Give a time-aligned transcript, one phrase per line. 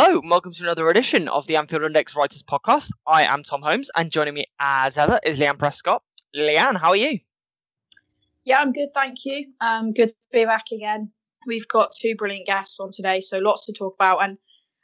[0.00, 2.92] Hello, welcome to another edition of the Anfield Index Writers Podcast.
[3.04, 6.04] I am Tom Holmes, and joining me as ever is Leanne Prescott.
[6.36, 7.18] Leanne, how are you?
[8.44, 9.46] Yeah, I'm good, thank you.
[9.60, 11.10] Um, good to be back again.
[11.48, 14.18] We've got two brilliant guests on today, so lots to talk about.
[14.18, 14.38] And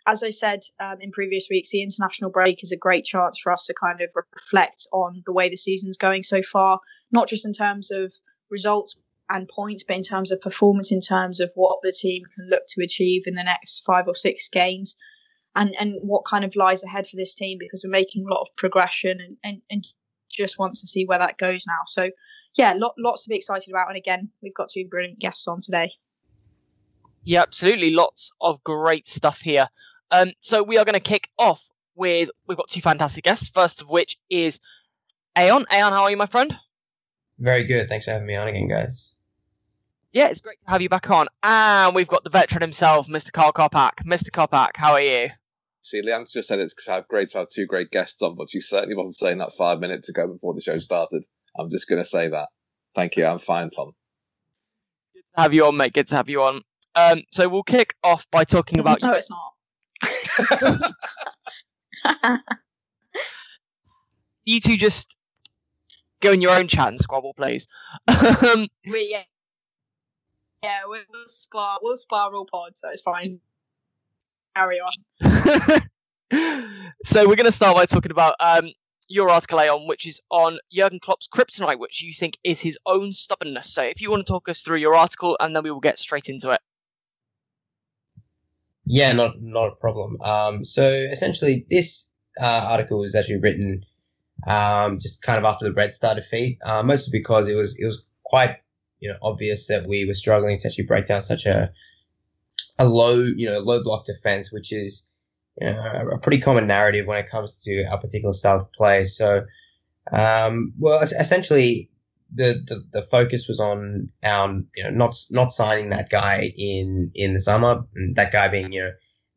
[0.05, 3.53] as I said um, in previous weeks, the international break is a great chance for
[3.53, 6.81] us to kind of reflect on the way the season's going so far,
[7.13, 8.13] not just in terms of
[8.51, 8.97] results
[9.31, 12.63] and points, but in terms of performance, in terms of what the team can look
[12.69, 14.97] to achieve in the next five or six games,
[15.57, 18.43] and and what kind of lies ahead for this team because we're making a lot
[18.43, 19.87] of progression and and, and
[20.31, 21.81] just want to see where that goes now.
[21.87, 22.11] So
[22.57, 23.89] yeah, lot, lots to be excited about.
[23.89, 25.93] And again, we've got two brilliant guests on today.
[27.25, 27.91] Yeah, absolutely.
[27.91, 29.69] Lots of great stuff here.
[30.11, 31.63] Um, so we are going to kick off
[31.97, 33.49] with we've got two fantastic guests.
[33.49, 34.61] First of which is
[35.37, 35.65] Ayon.
[35.67, 36.57] Ayon, how are you, my friend?
[37.39, 37.89] Very good.
[37.89, 39.15] Thanks for having me on again, guys.
[40.13, 41.27] Yeah, it's great to have you back on.
[41.43, 43.33] And we've got the veteran himself, Mr.
[43.33, 44.05] Karl Coppack.
[44.07, 44.31] Mr.
[44.31, 45.31] Kopak, how are you?
[45.83, 46.75] See, Leanne's just said it's
[47.09, 50.09] great to have two great guests on, but she certainly wasn't saying that five minutes
[50.09, 51.25] ago before the show started.
[51.59, 52.49] I'm just going to say that.
[52.95, 53.27] Thank you.
[53.27, 53.93] I'm fine, Tom.
[55.15, 55.93] Good to have you on, mate.
[55.93, 56.63] Good to have you on.
[56.95, 59.03] Um, so we'll kick off by talking about.
[59.03, 59.53] no, it's not.
[64.45, 65.17] you two just
[66.25, 67.67] go in your own chat and squabble, please.
[68.09, 69.23] um, we yeah,
[70.63, 73.41] yeah, we'll, we'll spar we'll spar all pod, so it's fine.
[74.57, 75.81] Carry on.
[77.05, 78.71] so we're going to start by talking about um,
[79.09, 83.13] your article, Ayon, which is on Jurgen Klopp's kryptonite, which you think is his own
[83.13, 83.73] stubbornness.
[83.73, 85.99] So if you want to talk us through your article, and then we will get
[85.99, 86.61] straight into it.
[88.87, 90.21] Yeah, not not a problem.
[90.23, 93.85] Um, so essentially, this uh, article was actually written
[94.47, 97.87] um, just kind of after the Red Star defeat, uh, mostly because it was it
[97.87, 98.57] was quite
[99.01, 101.73] you know obvious that we were struggling to actually break down such a
[102.79, 105.09] a low you know low block defense, which is
[105.61, 109.05] you know, a pretty common narrative when it comes to our particular style of play.
[109.05, 109.45] So,
[110.11, 111.91] um, well, essentially,
[112.35, 117.13] the, the, the focus was on our you know not not signing that guy in
[117.15, 118.91] in the summer, and that guy being you know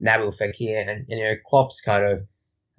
[0.04, 2.26] Nabil Fekir, and, and you know Klopp's kind of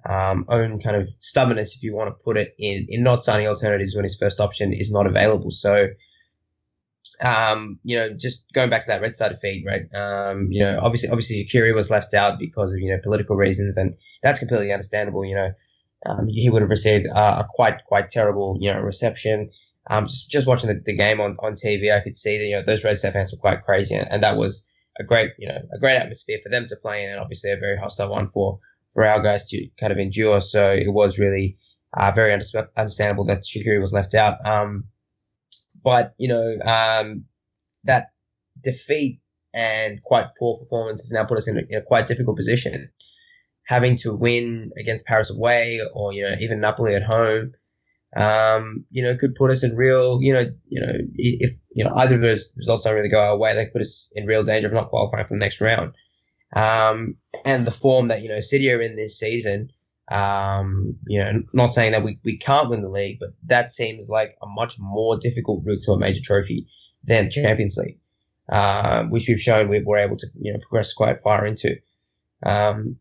[0.07, 3.47] um, own kind of stubbornness, if you want to put it, in in not signing
[3.47, 5.51] alternatives when his first option is not available.
[5.51, 5.89] So
[7.21, 9.83] um, you know, just going back to that Red Star defeat, right?
[9.93, 13.77] Um, you know, obviously, obviously, Shaqiri was left out because of you know political reasons,
[13.77, 15.25] and that's completely understandable.
[15.25, 15.51] You know,
[16.05, 19.51] um, he would have received uh, a quite quite terrible you know reception.
[19.89, 22.55] Um, just just watching the, the game on, on TV, I could see that you
[22.55, 24.65] know those Red side fans were quite crazy, and, and that was
[24.99, 27.57] a great you know a great atmosphere for them to play in, and obviously a
[27.57, 28.59] very hostile one for
[28.93, 30.41] for our guys to kind of endure.
[30.41, 31.57] So it was really
[31.93, 34.45] uh, very understandable that Shaqiri was left out.
[34.45, 34.85] Um,
[35.83, 37.25] but you know um,
[37.83, 38.11] that
[38.61, 39.21] defeat
[39.53, 42.91] and quite poor performance has now put us in a, in a, quite difficult position.
[43.65, 47.53] Having to win against Paris away, or you know even Napoli at home,
[48.15, 51.91] um, you know could put us in real, you know, you know if you know
[51.95, 54.67] either of those results don't really go our way, they put us in real danger
[54.67, 55.93] of not qualifying for the next round.
[56.53, 59.71] Um, and the form that you know City are in this season,
[60.09, 64.09] um, you know, not saying that we, we can't win the league, but that seems
[64.09, 66.67] like a much more difficult route to a major trophy
[67.03, 67.99] than Champions League,
[68.49, 71.75] uh, which we've shown we were able to, you know, progress quite far into.
[72.43, 72.97] Um,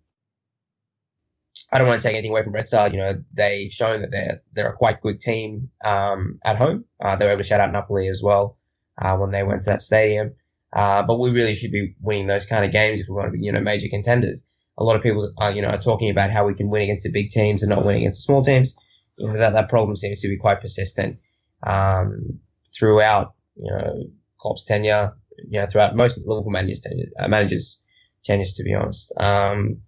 [1.72, 2.88] I don't want to take anything away from Red Star.
[2.88, 6.84] You know, they've shown that they're they're a quite good team um, at home.
[7.00, 8.58] Uh, they were able to shout out Napoli as well
[8.98, 10.34] uh, when they went to that stadium.
[10.72, 13.32] Uh, but we really should be winning those kind of games if we want to
[13.32, 14.44] be, you know, major contenders
[14.78, 17.02] a lot of people are, you know, are talking about how we can win against
[17.02, 18.76] the big teams and not win against the small teams.
[19.16, 21.18] You know, that, that problem seems to be quite persistent
[21.64, 22.38] um,
[22.78, 24.04] throughout, you know,
[24.40, 25.14] Klopp's tenure,
[25.48, 27.82] you know, throughout most Liverpool managers' tenure, uh, managers'
[28.24, 29.12] tenures, to be honest.
[29.18, 29.82] Um,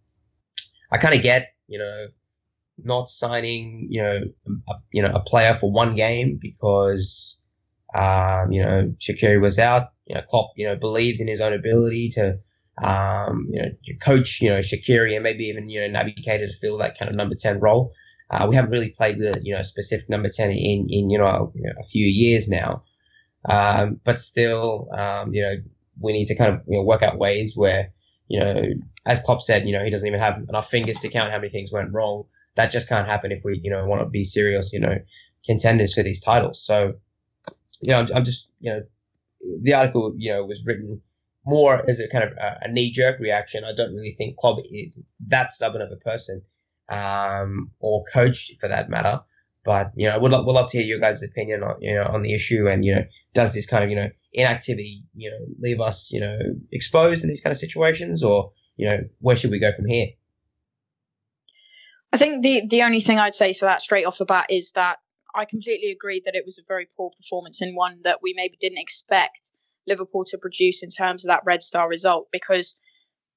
[0.91, 2.09] I kind of get, you know,
[2.83, 4.23] not signing, you know,
[4.69, 7.40] a, you know, a player for one game because,
[7.95, 9.89] um, you know, Shaqiri was out.
[10.07, 12.39] You know, Klopp, you know, believes in his own ability to
[12.83, 13.69] um, you know,
[14.01, 17.17] coach, you know, Shaqiri and maybe even, you know, Keita to fill that kind of
[17.17, 17.93] number 10 role.
[18.31, 21.19] Uh, we haven't really played with, you know, a specific number 10 in, in, you
[21.19, 22.85] know, a, a few years now.
[23.45, 25.57] Um, but still, um, you know,
[26.01, 27.93] we need to kind of, you know, work out ways where,
[28.29, 28.63] you know,
[29.05, 31.51] as Klopp said, you know, he doesn't even have enough fingers to count how many
[31.51, 32.25] things went wrong.
[32.57, 34.99] that just can't happen if we, you know, want to be serious, you know,
[35.45, 36.65] contenders for these titles.
[36.65, 36.95] So,
[37.81, 38.83] you know, I'm, I'm just, you know,
[39.63, 41.01] the article, you know, was written
[41.47, 43.65] more as a kind of a, a knee jerk reaction.
[43.65, 46.43] I don't really think Klopp is that stubborn of a person,
[46.89, 49.21] um, or coach for that matter.
[49.65, 52.05] But you know, we'd, lo- we'd love to hear your guys' opinion on you know
[52.05, 53.05] on the issue, and you know,
[53.35, 56.39] does this kind of you know inactivity you know leave us you know
[56.73, 60.09] exposed in these kind of situations, or you know, where should we go from here?
[62.13, 64.73] I think the the only thing I'd say to that straight off the bat is
[64.73, 64.99] that
[65.35, 68.57] I completely agree that it was a very poor performance and one that we maybe
[68.61, 69.53] didn't expect
[69.87, 72.75] Liverpool to produce in terms of that Red Star result because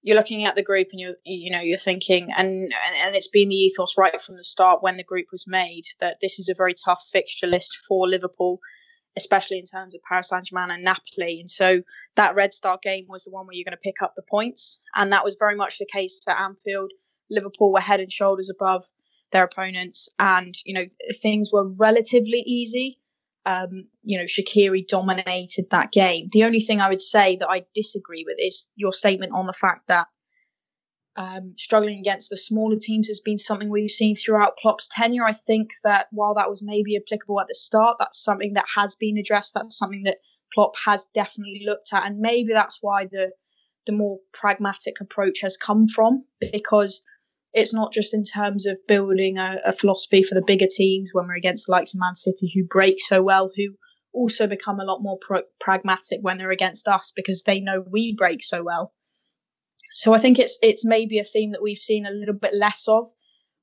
[0.01, 2.73] you're looking at the group and you're you know you're thinking and
[3.03, 6.17] and it's been the ethos right from the start when the group was made that
[6.21, 8.59] this is a very tough fixture list for Liverpool
[9.15, 11.39] especially in terms of Paris Saint-Germain and Napoli.
[11.39, 11.81] And so
[12.15, 14.79] that Red Star game was the one where you're going to pick up the points.
[14.95, 16.91] And that was very much the case at Anfield.
[17.29, 18.85] Liverpool were head and shoulders above
[19.33, 20.85] their opponents and you know
[21.21, 23.00] things were relatively easy
[23.45, 26.27] um, you know, Shaqiri dominated that game.
[26.31, 29.53] The only thing I would say that I disagree with is your statement on the
[29.53, 30.07] fact that
[31.15, 35.25] um, struggling against the smaller teams has been something we've seen throughout Klopp's tenure.
[35.25, 38.95] I think that while that was maybe applicable at the start, that's something that has
[38.95, 39.53] been addressed.
[39.53, 40.18] That's something that
[40.53, 43.31] Klopp has definitely looked at, and maybe that's why the
[43.86, 46.21] the more pragmatic approach has come from
[46.53, 47.01] because
[47.53, 51.27] it's not just in terms of building a, a philosophy for the bigger teams when
[51.27, 53.75] we're against the likes of Man City who break so well, who
[54.13, 58.15] also become a lot more pro- pragmatic when they're against us because they know we
[58.17, 58.94] break so well.
[59.94, 62.85] So I think it's it's maybe a theme that we've seen a little bit less
[62.88, 63.07] of.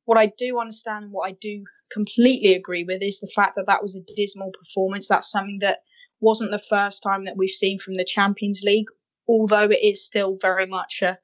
[0.05, 3.67] What I do understand and what I do completely agree with is the fact that
[3.67, 5.09] that was a dismal performance.
[5.09, 5.81] That's something that
[6.21, 8.87] wasn't the first time that we've seen from the Champions League,
[9.29, 11.19] although it is still very much a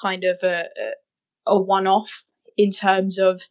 [0.00, 0.68] kind of a,
[1.46, 2.24] a one off
[2.56, 3.42] in terms of,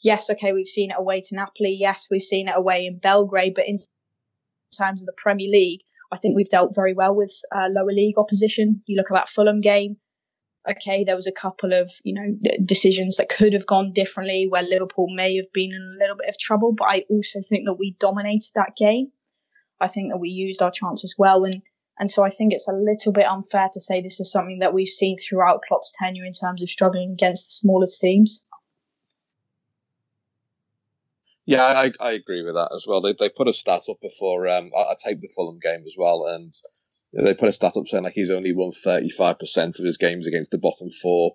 [0.00, 1.76] yes, okay, we've seen it away to Napoli.
[1.78, 3.54] Yes, we've seen it away in Belgrade.
[3.54, 3.76] But in
[4.76, 5.80] terms of the Premier League,
[6.12, 8.82] I think we've dealt very well with uh, lower league opposition.
[8.86, 9.96] You look at that Fulham game.
[10.70, 14.62] Okay, there was a couple of you know decisions that could have gone differently, where
[14.62, 16.72] Liverpool may have been in a little bit of trouble.
[16.72, 19.10] But I also think that we dominated that game.
[19.80, 21.62] I think that we used our chances well, and
[21.98, 24.74] and so I think it's a little bit unfair to say this is something that
[24.74, 28.42] we've seen throughout Klopp's tenure in terms of struggling against the smaller teams.
[31.44, 33.00] Yeah, I, I agree with that as well.
[33.00, 35.96] They, they put a stat up before um, I, I taped the Fulham game as
[35.98, 36.52] well, and
[37.12, 40.50] they put a stat up saying like he's only won 35% of his games against
[40.50, 41.34] the bottom four.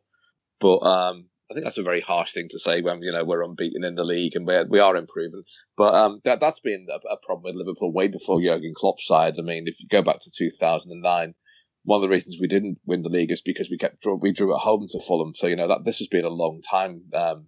[0.59, 3.43] But um, I think that's a very harsh thing to say when you know we're
[3.43, 5.43] unbeaten in the league and we're, we are improving.
[5.77, 9.39] But um, that that's been a, a, problem with Liverpool way before Jurgen Klopp's sides.
[9.39, 11.35] I mean, if you go back to 2009,
[11.83, 14.53] one of the reasons we didn't win the league is because we kept we drew
[14.53, 15.33] at home to Fulham.
[15.35, 17.47] So you know that this has been a long time, um,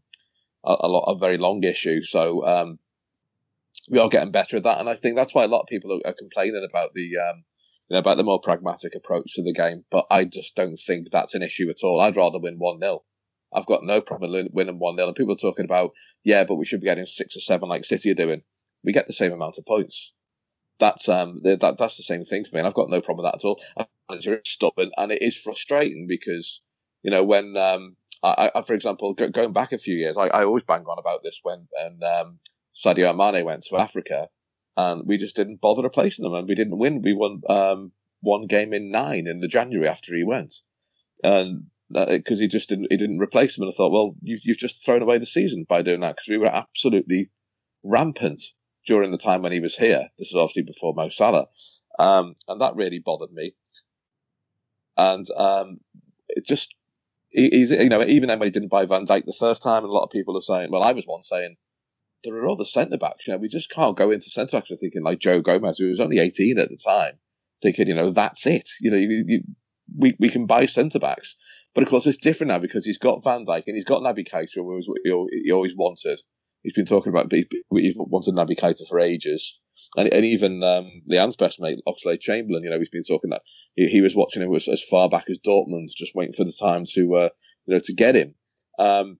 [0.64, 2.02] a, a, lot, a very long issue.
[2.02, 2.80] So um,
[3.90, 5.92] we are getting better at that, and I think that's why a lot of people
[5.92, 7.18] are, are complaining about the.
[7.18, 7.44] Um,
[7.90, 11.08] you know, about the more pragmatic approach to the game, but I just don't think
[11.10, 12.00] that's an issue at all.
[12.00, 13.02] I'd rather win 1 0
[13.54, 15.08] I've got no problem winning 1 0.
[15.08, 15.92] And people are talking about,
[16.24, 18.44] yeah, but we should be getting six or seven like City are doing.
[18.84, 20.14] We get the same amount of points.
[20.80, 23.32] That's um that that's the same thing for me, and I've got no problem with
[23.32, 23.62] that at all.
[24.12, 26.62] It's very stubborn, and it is frustrating because
[27.04, 30.28] you know when um I, I for example go, going back a few years, I,
[30.28, 32.40] I always bang on about this when and um,
[32.76, 34.30] Sadio Mane went to Africa,
[34.78, 37.02] and we just didn't bother replacing them, and we didn't win.
[37.02, 37.92] We won um
[38.22, 40.54] one game in nine in the January after he went,
[41.24, 43.64] and because he just didn't he didn't replace him.
[43.64, 46.30] And I thought, well, you've you've just thrown away the season by doing that because
[46.30, 47.30] we were absolutely
[47.84, 48.42] rampant
[48.86, 50.10] during the time when he was here.
[50.18, 51.48] This is obviously before Mo Salah,
[51.98, 53.54] um, and that really bothered me.
[54.98, 55.80] And um,
[56.28, 56.76] it just
[57.30, 59.94] he's you know even when he didn't buy Van Dijk the first time, and a
[59.94, 61.56] lot of people are saying, well, I was one saying.
[62.26, 63.26] There are other centre backs.
[63.26, 64.70] You know, we just can't go into centre backs.
[64.78, 67.14] Thinking like Joe Gomez, who was only 18 at the time,
[67.62, 68.68] thinking, you know, that's it.
[68.82, 69.44] You know, you, you,
[69.98, 71.38] we we can buy centre backs.
[71.76, 74.28] But of course, it's different now because he's got Van Dijk and he's got Naby
[74.28, 76.20] Keita, who was he always wanted.
[76.64, 77.46] He's been talking about he
[77.96, 79.60] wanted Naby Keita for ages,
[79.96, 82.64] and, and even um, Leanne's best mate Oxlade Chamberlain.
[82.64, 83.44] You know, he's been talking that
[83.76, 86.52] he, he was watching him as, as, far back as Dortmund, just waiting for the
[86.60, 87.30] time to uh,
[87.66, 88.36] you know to get him.
[88.78, 89.20] Um,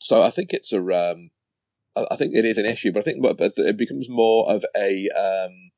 [0.00, 1.30] so I think it's a um,
[1.96, 5.70] I think it is an issue, but I think it becomes more of a um,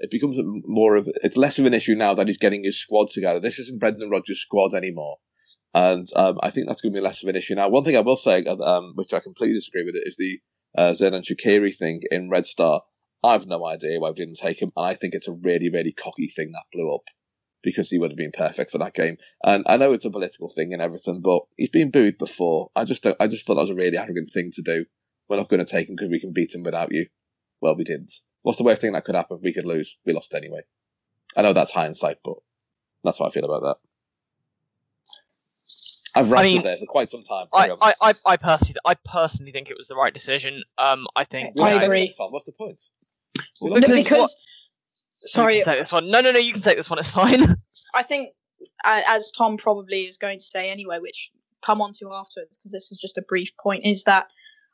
[0.00, 3.08] it becomes more of it's less of an issue now that he's getting his squad
[3.08, 3.40] together.
[3.40, 5.18] This isn't Brendan Rodgers' squad anymore,
[5.74, 7.68] and um, I think that's going to be less of an issue now.
[7.68, 10.40] One thing I will say, um, which I completely disagree with, it is the
[10.76, 12.82] uh, Xherdan Shaqiri thing in Red Star.
[13.22, 15.70] I have no idea why we didn't take him, and I think it's a really,
[15.70, 17.02] really cocky thing that blew up.
[17.62, 19.16] because he would have been perfect for that game.
[19.42, 22.70] And I know it's a political thing and everything, but he's been booed before.
[22.74, 24.86] I just I just thought that was a really arrogant thing to do.
[25.28, 27.06] We're not going to take him because we can beat him without you.
[27.60, 28.12] Well, we didn't.
[28.42, 29.38] What's the worst thing that could happen?
[29.42, 29.96] We could lose.
[30.04, 30.60] We lost anyway.
[31.36, 32.36] I know that's hindsight, but
[33.04, 33.76] that's how I feel about that.
[36.14, 37.46] I've ranted I mean, there for quite some time.
[37.52, 40.64] I, I, I, I, personally, I personally think it was the right decision.
[40.76, 41.58] Um, I think.
[41.60, 42.12] I agree.
[42.16, 42.80] Tom, what's the point?
[43.60, 44.36] Well, because, because
[45.22, 46.10] sorry, take this one.
[46.10, 46.38] No, no, no.
[46.38, 46.98] You can take this one.
[46.98, 47.56] It's fine.
[47.94, 48.34] I think,
[48.84, 51.30] as Tom probably is going to say anyway, which
[51.62, 54.26] come on to afterwards, because this is just a brief point, is that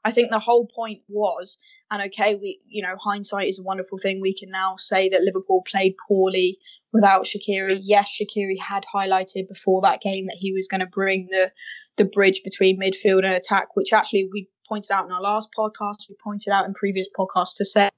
[0.05, 1.59] I think the whole point was,
[1.91, 4.21] and okay, we, you know, hindsight is a wonderful thing.
[4.21, 6.59] We can now say that Liverpool played poorly
[6.93, 7.79] without Shaqiri.
[7.83, 11.53] Yes, Shaqiri had highlighted before that game that he was going to bring the
[11.97, 16.09] the bridge between midfield and attack, which actually we pointed out in our last podcast.
[16.09, 17.91] We pointed out in previous podcasts to say,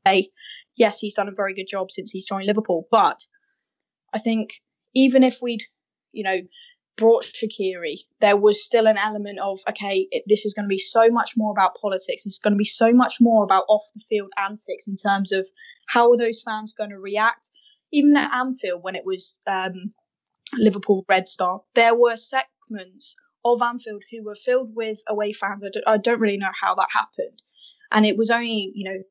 [0.77, 2.87] yes, he's done a very good job since he's joined Liverpool.
[2.91, 3.27] But
[4.13, 4.51] I think
[4.95, 5.63] even if we'd,
[6.13, 6.41] you know,
[6.99, 10.79] brought Shaqiri, there was still an element of, okay, it, this is going to be
[10.79, 12.27] so much more about politics.
[12.27, 15.49] It's going to be so much more about off the field antics in terms of
[15.87, 17.51] how are those fans going to react
[17.93, 19.93] even at Anfield when it was um,
[20.55, 25.65] Liverpool Red Star, there were segments of Anfield who were filled with away fans.
[25.65, 27.41] I don't, I don't really know how that happened.
[27.91, 29.03] And it was only, you know,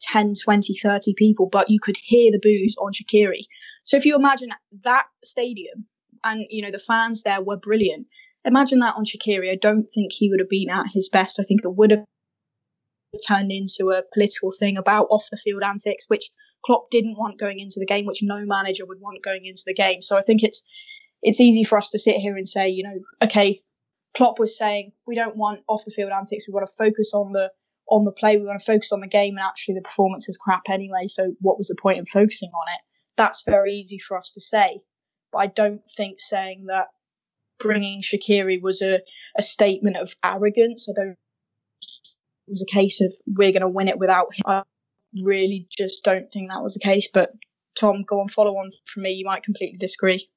[0.00, 3.46] 10, 20, 30 people, but you could hear the boos on Shaqiri.
[3.84, 4.50] So if you imagine
[4.84, 5.86] that stadium
[6.24, 8.06] and, you know, the fans there were brilliant,
[8.44, 9.50] imagine that on Shaqiri.
[9.50, 11.40] I don't think he would have been at his best.
[11.40, 12.04] I think it would have
[13.26, 16.30] turned into a political thing about off the field antics, which
[16.64, 19.74] Klopp didn't want going into the game, which no manager would want going into the
[19.74, 20.02] game.
[20.02, 20.62] So I think it's
[21.22, 23.60] it's easy for us to sit here and say, you know, okay,
[24.16, 26.46] Klopp was saying we don't want off the field antics.
[26.46, 27.50] We want to focus on the
[27.90, 28.36] on the play.
[28.36, 31.06] We want to focus on the game, and actually the performance was crap anyway.
[31.06, 32.80] So what was the point in focusing on it?
[33.16, 34.80] That's very easy for us to say,
[35.32, 36.88] but I don't think saying that
[37.58, 39.00] bringing Shaqiri was a,
[39.36, 40.88] a statement of arrogance.
[40.88, 41.16] I don't.
[42.46, 44.62] It was a case of we're going to win it without him I
[45.22, 47.08] really just don't think that was the case.
[47.12, 47.32] But
[47.78, 49.12] Tom, go on, follow on from me.
[49.12, 50.28] You might completely disagree.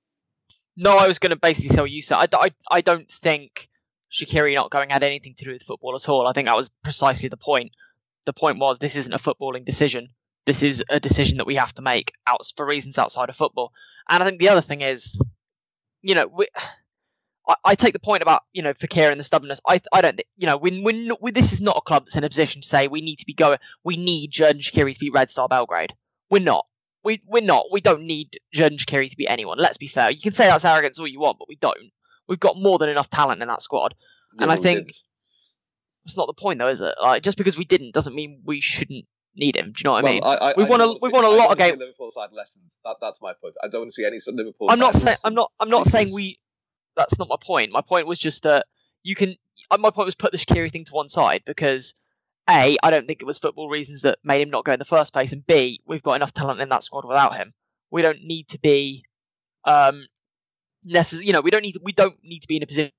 [0.77, 2.17] No, I was going to basically what you said.
[2.17, 3.69] I, I, I don't think
[4.11, 6.27] Shaqiri not going had anything to do with football at all.
[6.27, 7.71] I think that was precisely the point.
[8.25, 10.09] The point was this isn't a footballing decision.
[10.45, 13.71] This is a decision that we have to make out for reasons outside of football.
[14.11, 15.19] And I think the other thing is,
[16.01, 16.47] you know, we,
[17.47, 19.61] I, I, take the point about you know Fekir and the stubbornness.
[19.65, 22.29] I I don't you know when when this is not a club that's in a
[22.29, 23.57] position to say we need to be going.
[23.85, 25.93] We need Xherdan Shaqiri to be Red Star Belgrade.
[26.29, 26.65] We're not.
[27.05, 27.67] We we're not.
[27.71, 29.57] We don't need Xherdan Shaqiri to be anyone.
[29.57, 30.11] Let's be fair.
[30.11, 31.77] You can say that's arrogance all you want, but we don't.
[32.27, 33.95] We've got more than enough talent in that squad,
[34.35, 34.95] yeah, and I think did.
[36.05, 36.95] it's not the point though, is it?
[37.01, 39.71] Like just because we didn't doesn't mean we shouldn't need him.
[39.71, 40.23] Do you know what well, I mean?
[40.23, 41.77] I, I, we want a we want a lot of games.
[41.77, 42.77] Liverpool side lessons.
[42.83, 43.55] That, that's my point.
[43.63, 44.67] I don't want to see any Liverpool.
[44.69, 46.39] I'm not saying I'm not I'm not saying we
[46.95, 47.71] that's not my point.
[47.71, 48.65] My point was just that
[49.03, 49.35] you can.
[49.69, 51.93] Uh, my point was put the Shaqiri thing to one side because
[52.49, 54.85] a, I don't think it was football reasons that made him not go in the
[54.85, 57.53] first place, and b, we've got enough talent in that squad without him.
[57.91, 59.05] We don't need to be,
[59.65, 60.05] um,
[60.83, 61.27] necessarily.
[61.27, 61.77] You know, we don't need.
[61.81, 62.91] We don't need to be in a position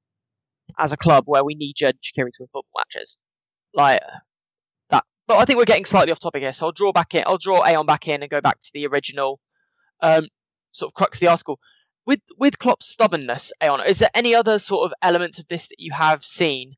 [0.78, 3.18] as a club where we need Xherdan Shaqiri to win football matches,
[3.74, 4.00] like.
[5.32, 7.24] But I think we're getting slightly off topic here, so I'll draw back in.
[7.26, 9.40] I'll draw Ayon back in and go back to the original,
[10.00, 10.28] um,
[10.72, 11.58] sort of crux of the article
[12.06, 15.78] with with Klopp's stubbornness, Ayon, is there any other sort of elements of this that
[15.78, 16.74] you have seen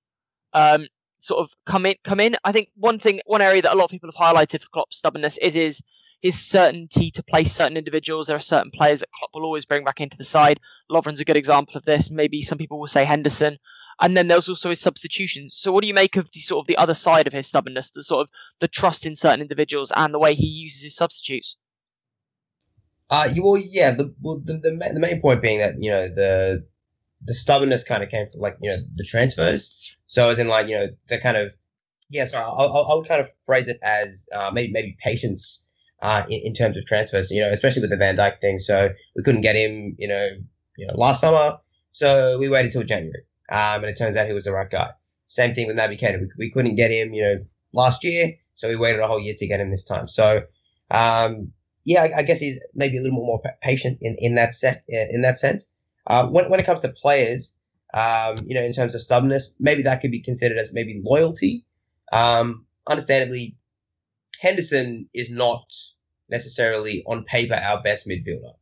[0.53, 0.87] um,
[1.19, 1.95] sort of come in?
[2.05, 2.37] Come in.
[2.45, 4.99] I think one thing, one area that a lot of people have highlighted for Klopp's
[4.99, 5.83] stubbornness is his
[6.21, 8.27] his certainty to play certain individuals.
[8.27, 10.61] There are certain players that Klopp will always bring back into the side.
[10.91, 12.11] Lovren's a good example of this.
[12.11, 13.59] Maybe some people will say Henderson.
[14.01, 15.55] And then there's also his substitutions.
[15.55, 17.91] So what do you make of the sort of the other side of his stubbornness,
[17.91, 18.29] the sort of
[18.61, 21.57] the trust in certain individuals and the way he uses his substitutes?
[23.11, 23.93] Uh, you, well, yeah.
[23.93, 26.67] The, well, the, the the main point being that you know the
[27.23, 29.97] the stubbornness kind of came from like you know the transfers.
[30.07, 31.53] So as in like you know the kind of
[32.09, 32.25] yeah.
[32.25, 35.67] So I, I, would kind of phrase it as uh, maybe maybe patience
[36.01, 37.31] uh, in, in terms of transfers.
[37.31, 38.59] You know, especially with the Van Dijk thing.
[38.59, 39.97] So we couldn't get him.
[39.99, 40.29] You know,
[40.77, 41.59] you know last summer.
[41.93, 44.91] So we waited till January, um, and it turns out he was the right guy.
[45.27, 46.21] Same thing with Naby Keita.
[46.21, 47.13] We, we couldn't get him.
[47.13, 48.35] You know, last year.
[48.55, 50.07] So we waited a whole year to get him this time.
[50.07, 50.45] So
[50.91, 51.53] um,
[51.85, 55.23] yeah, I, I, guess he's maybe a little more patient in, in that set in
[55.23, 55.73] that sense.
[56.07, 57.57] Um, when when it comes to players,
[57.93, 61.65] um, you know, in terms of stubbornness, maybe that could be considered as maybe loyalty.
[62.13, 63.57] Um, understandably,
[64.41, 65.65] Henderson is not
[66.31, 68.55] necessarily on paper our best midfielder,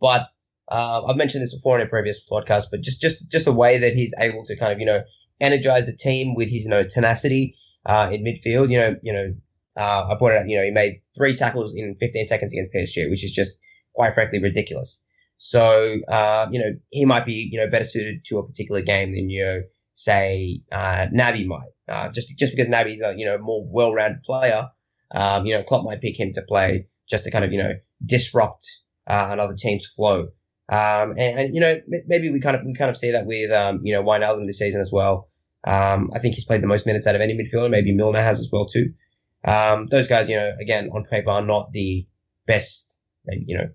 [0.00, 0.28] but
[0.70, 2.66] uh, I've mentioned this before in a previous podcast.
[2.70, 5.02] But just just just the way that he's able to kind of you know
[5.40, 9.34] energize the team with his you know tenacity uh, in midfield, you know you know
[9.76, 13.08] uh, I pointed out, you know, he made three tackles in 15 seconds against PSG,
[13.08, 13.58] which is just
[13.94, 15.04] quite frankly ridiculous.
[15.38, 19.12] So, uh, you know, he might be, you know, better suited to a particular game
[19.14, 19.62] than, you know,
[19.94, 21.70] say, uh, Naby might.
[21.88, 24.68] Uh, just, just because Naby's a, you know, more well-rounded player,
[25.12, 27.72] um, you know, Klopp might pick him to play just to kind of, you know,
[28.04, 28.66] disrupt,
[29.06, 30.28] uh, another team's flow.
[30.70, 33.50] Um, and, and, you know, maybe we kind of, we kind of see that with,
[33.50, 35.28] um, you know, Wijnaldum this season as well.
[35.64, 37.70] Um, I think he's played the most minutes out of any midfielder.
[37.70, 38.92] Maybe Milner has as well too.
[39.44, 42.06] Um, those guys, you know, again, on paper are not the
[42.46, 43.68] best, you know,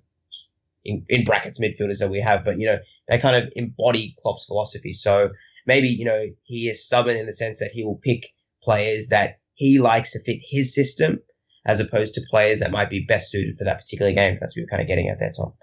[0.85, 4.45] in, in brackets midfielders that we have, but you know they kind of embody Klopp's
[4.45, 4.93] philosophy.
[4.93, 5.29] So
[5.65, 8.33] maybe you know he is stubborn in the sense that he will pick
[8.63, 11.19] players that he likes to fit his system,
[11.65, 14.37] as opposed to players that might be best suited for that particular game.
[14.39, 15.53] That's what you're kind of getting at there, Tom.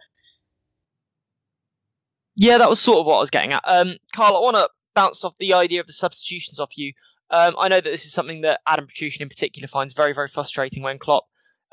[2.36, 3.62] Yeah, that was sort of what I was getting at.
[3.64, 6.92] Um, Karl, I want to bounce off the idea of the substitutions off you.
[7.30, 10.28] Um, I know that this is something that Adam Petruccian in particular finds very, very
[10.28, 11.24] frustrating when Klopp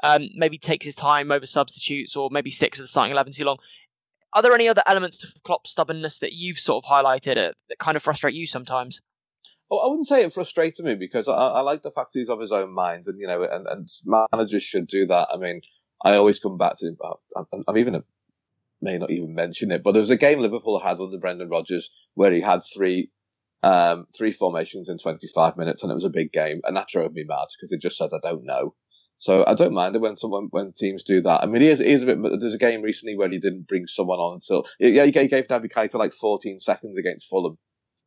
[0.03, 3.43] um, maybe takes his time over substitutes or maybe sticks with the starting 11 too
[3.43, 3.57] long.
[4.31, 7.79] Are there any other elements of Klopp's stubbornness that you've sort of highlighted uh, that
[7.79, 9.01] kind of frustrate you sometimes?
[9.71, 12.39] Oh, I wouldn't say it frustrated me because I, I like the fact he's of
[12.39, 13.87] his own mind, and you know, and, and
[14.31, 15.27] managers should do that.
[15.31, 15.61] I mean,
[16.03, 16.95] I always come back to.
[17.35, 18.03] I'm, I'm even a,
[18.81, 21.91] may not even mention it, but there was a game Liverpool had under Brendan Rodgers
[22.15, 23.11] where he had three
[23.61, 27.13] um, three formations in 25 minutes, and it was a big game, and that drove
[27.13, 28.73] me mad because it just said I don't know.
[29.17, 31.41] So I don't mind it when someone when teams do that.
[31.43, 32.17] I mean, he is, he is a bit.
[32.39, 35.71] There's a game recently where he didn't bring someone on until yeah, he gave, Naby
[35.75, 37.57] Keita like 14 seconds against Fulham,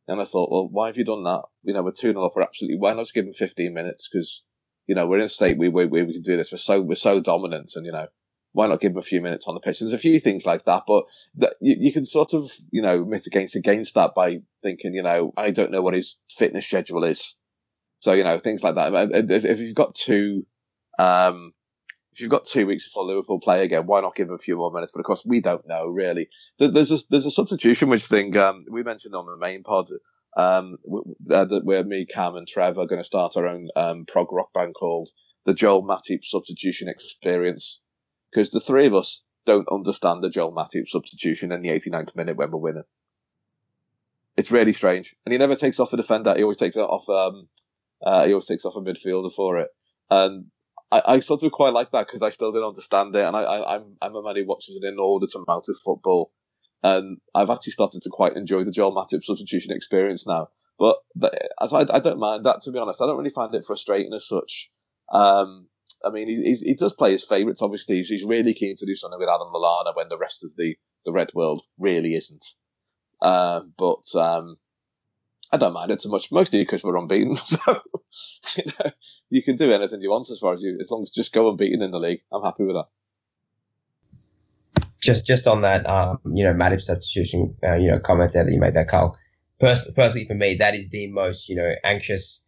[0.07, 1.43] and I thought, well, why have you done that?
[1.61, 2.33] You know, we're two 0 up.
[2.35, 4.09] We're absolutely why not just give him 15 minutes?
[4.11, 4.43] Because
[4.87, 6.51] you know we're in a state we, we we can do this.
[6.51, 8.07] We're so we're so dominant, and you know
[8.53, 9.79] why not give him a few minutes on the pitch?
[9.79, 11.03] There's a few things like that, but
[11.37, 15.33] that you, you can sort of you know mitigate against that by thinking, you know,
[15.35, 17.35] I don't know what his fitness schedule is.
[17.99, 18.93] So you know things like that.
[19.11, 20.45] If, if you've got two
[20.99, 21.53] um,
[22.13, 24.55] if you've got two weeks before Liverpool play again, why not give him a few
[24.55, 24.91] more minutes?
[24.91, 26.29] But of course, we don't know really.
[26.59, 29.87] There's a, there's a substitution which thing um, we mentioned on the main pod
[30.37, 30.77] um,
[31.31, 34.53] uh, where me, Cam, and Trev are going to start our own um, prog rock
[34.53, 35.09] band called
[35.45, 37.79] the Joel Matip Substitution Experience
[38.33, 42.37] because the three of us don't understand the Joel Matip substitution in the 89th minute
[42.37, 42.83] when we're winning.
[44.35, 46.33] It's really strange, and he never takes off a defender.
[46.35, 47.07] He always takes it off.
[47.07, 47.47] Um,
[48.03, 49.67] uh, he always takes off a midfielder for it,
[50.09, 50.45] and
[50.91, 53.43] I, I sort of quite like that because I still didn't understand it, and I,
[53.43, 56.31] am I'm, I'm a man who watches an inordinate amount of football,
[56.81, 60.49] and I've actually started to quite enjoy the Joel Matip substitution experience now.
[60.79, 63.01] But, but as I, I don't mind that to be honest.
[63.01, 64.71] I don't really find it frustrating as such.
[65.11, 65.67] Um,
[66.05, 67.61] I mean, he, he does play his favourites.
[67.61, 70.75] Obviously, he's, really keen to do something with Adam Lallana when the rest of the
[71.05, 72.45] the Red World really isn't.
[73.21, 74.57] Um, but um,
[75.51, 77.37] I don't mind it so much, mostly because we're unbeaten.
[78.15, 78.91] So you know,
[79.31, 81.49] you can do anything you want as far as you, as long as just go
[81.49, 82.19] unbeaten in the league.
[82.31, 84.85] I'm happy with that.
[85.01, 88.51] Just, just on that, um, you know, Matip substitution, uh, you know, comment there that
[88.51, 89.17] you made there, Karl.
[89.59, 92.47] Pers- personally, for me, that is the most, you know, anxious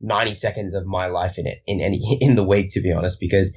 [0.00, 3.18] 90 seconds of my life in it, in any, in the week, to be honest,
[3.20, 3.56] because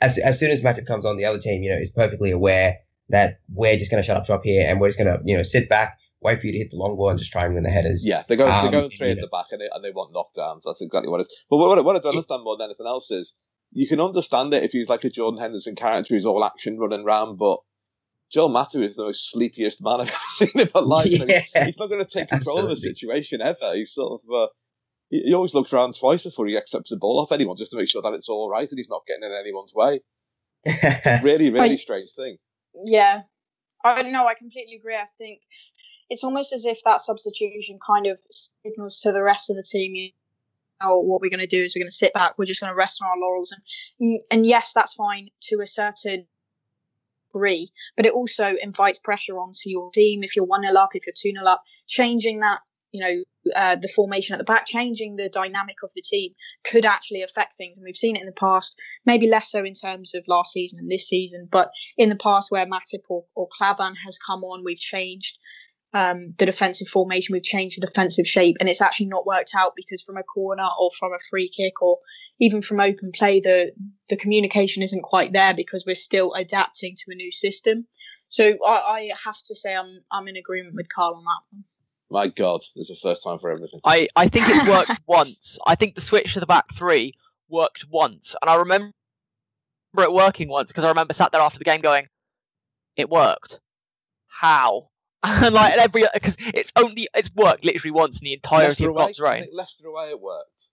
[0.00, 2.78] as, as soon as Matip comes on, the other team, you know, is perfectly aware
[3.10, 5.36] that we're just going to shut up shop here and we're just going to, you
[5.36, 7.54] know, sit back, wait for you to hit the long ball and just try and
[7.54, 8.06] win the headers.
[8.06, 10.14] Yeah, they're going, um, they're going straight at the back and they, and they want
[10.14, 10.62] knockdowns.
[10.64, 11.44] That's exactly what it is.
[11.48, 13.34] But what, what I don't understand more than anything else is
[13.72, 17.04] you can understand it if he's like a Jordan Henderson character who's all action running
[17.04, 17.58] around, but
[18.30, 21.08] Joel Matip is the most sleepiest man I've ever seen in my life.
[21.28, 22.72] Yeah, he's not going to take control absolutely.
[22.72, 23.74] of the situation ever.
[23.74, 24.30] He's sort of.
[24.30, 24.46] Uh,
[25.10, 27.76] he, he always looks around twice before he accepts a ball off anyone just to
[27.76, 30.00] make sure that it's all right and he's not getting in anyone's way.
[31.22, 32.38] really, really I, strange thing.
[32.74, 33.22] Yeah,
[33.84, 34.96] I no, I completely agree.
[34.96, 35.42] I think
[36.10, 38.18] it's almost as if that substitution kind of
[38.64, 40.10] signals to the rest of the team, you
[40.82, 42.72] know, what we're going to do is we're going to sit back, we're just going
[42.72, 43.54] to rest on our laurels,
[44.00, 46.26] and and yes, that's fine to a certain
[47.32, 51.06] degree, but it also invites pressure onto your team if you're one 0 up, if
[51.06, 52.60] you're two 0 up, changing that
[52.92, 53.22] you know
[53.54, 56.32] uh, the formation at the back, changing the dynamic of the team
[56.64, 57.78] could actually affect things.
[57.78, 60.78] And we've seen it in the past, maybe less so in terms of last season
[60.80, 64.78] and this season, but in the past where Matip or, or has come on, we've
[64.78, 65.38] changed
[65.94, 67.32] um, the defensive formation.
[67.32, 70.66] We've changed the defensive shape, and it's actually not worked out because from a corner
[70.78, 71.98] or from a free kick or
[72.40, 73.72] even from open play, the
[74.08, 77.86] the communication isn't quite there because we're still adapting to a new system.
[78.28, 81.64] So I, I have to say I'm I'm in agreement with Karl on that one.
[82.10, 83.80] My God, it's the first time for everything.
[83.84, 85.58] I, I think it's worked once.
[85.66, 87.14] I think the switch to the back three
[87.48, 88.92] worked once, and I remember
[89.98, 92.08] it working once because I remember sat there after the game going,
[92.96, 93.60] "It worked.
[94.26, 94.88] How?"
[95.24, 99.20] and like every because it's only it's worked literally once in the entirety of Klopp's
[99.20, 99.48] reign.
[99.52, 100.68] Leicester away, it worked.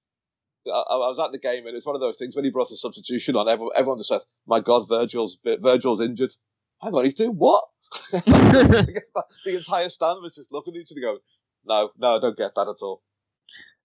[0.67, 2.71] I, I, was at the game and it's one of those things when he brought
[2.71, 6.33] a substitution on, everyone, everyone just said, "My God, Virgil's Virgil's injured."
[6.81, 7.65] Hang on, he's doing what?
[8.11, 9.03] the
[9.45, 11.19] entire stand was just looking at each other going,
[11.65, 13.01] no, no, I don't get that at all.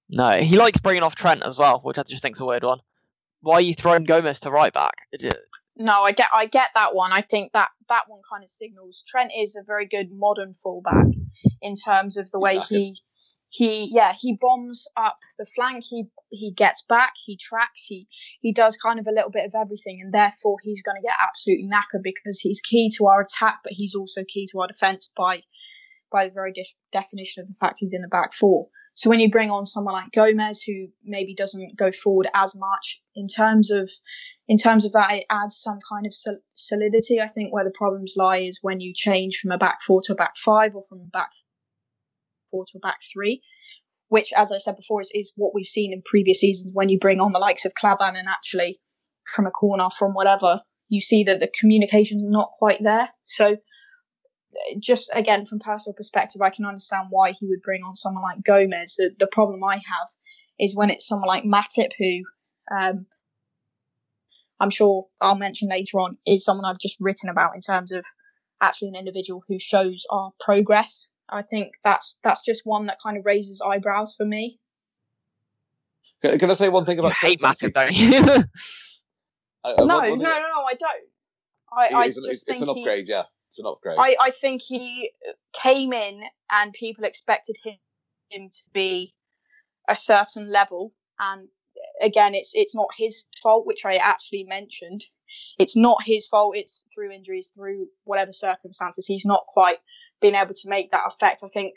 [0.08, 2.80] No, he likes bringing off Trent as well, which I just think's a weird one.
[3.42, 4.94] Why are you throwing Gomez to right back?
[5.76, 7.12] No, I get I get that one.
[7.12, 11.06] I think that that one kind of signals Trent is a very good modern fullback
[11.62, 12.98] in terms of the way he
[13.50, 18.06] he yeah he bombs up the flank he he gets back he tracks he
[18.40, 21.16] he does kind of a little bit of everything and therefore he's going to get
[21.20, 25.10] absolutely knackered because he's key to our attack but he's also key to our defense
[25.16, 25.42] by
[26.12, 29.20] by the very de- definition of the fact he's in the back four so when
[29.20, 33.70] you bring on someone like Gomez, who maybe doesn't go forward as much in terms
[33.70, 33.90] of
[34.46, 37.18] in terms of that, it adds some kind of sol- solidity.
[37.20, 40.12] I think where the problems lie is when you change from a back four to
[40.12, 41.30] a back five, or from a back
[42.52, 43.42] a back three,
[44.08, 46.72] which, as I said before, is, is what we've seen in previous seasons.
[46.74, 48.80] When you bring on the likes of Klavan and actually
[49.34, 53.08] from a corner, from whatever, you see that the communication's not quite there.
[53.26, 53.56] So
[54.80, 58.44] just again from personal perspective, I can understand why he would bring on someone like
[58.44, 58.96] Gomez.
[58.96, 60.08] The the problem I have
[60.58, 62.24] is when it's someone like Matip who
[62.76, 63.06] um,
[64.60, 68.04] I'm sure I'll mention later on is someone I've just written about in terms of
[68.60, 71.06] actually an individual who shows our progress.
[71.30, 74.58] I think that's that's just one that kind of raises eyebrows for me.
[76.22, 78.14] Can, can I say one thing about you hate Matip, don't you?
[79.64, 80.30] I, I no, no, no, no,
[80.68, 80.90] I don't.
[81.72, 83.24] I, I it's, just it's, think it's an upgrade, yeah.
[83.50, 83.96] It's an upgrade.
[83.98, 85.12] I, I think he
[85.52, 87.76] came in and people expected him,
[88.30, 89.14] him to be
[89.88, 90.92] a certain level.
[91.18, 91.48] And
[92.00, 95.04] again, it's it's not his fault, which I actually mentioned.
[95.58, 96.56] It's not his fault.
[96.56, 99.06] It's through injuries, through whatever circumstances.
[99.06, 99.78] He's not quite
[100.20, 101.42] been able to make that effect.
[101.44, 101.74] I think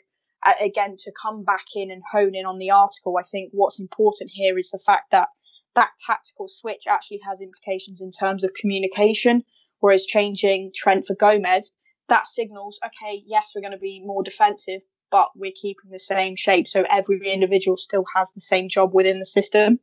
[0.60, 3.18] again to come back in and hone in on the article.
[3.18, 5.30] I think what's important here is the fact that
[5.76, 9.44] that tactical switch actually has implications in terms of communication
[9.84, 11.74] Whereas changing Trent for Gomez,
[12.08, 14.80] that signals, okay, yes, we're going to be more defensive,
[15.12, 16.70] but we're keeping the same shape.
[16.70, 19.82] So every individual still has the same job within the system.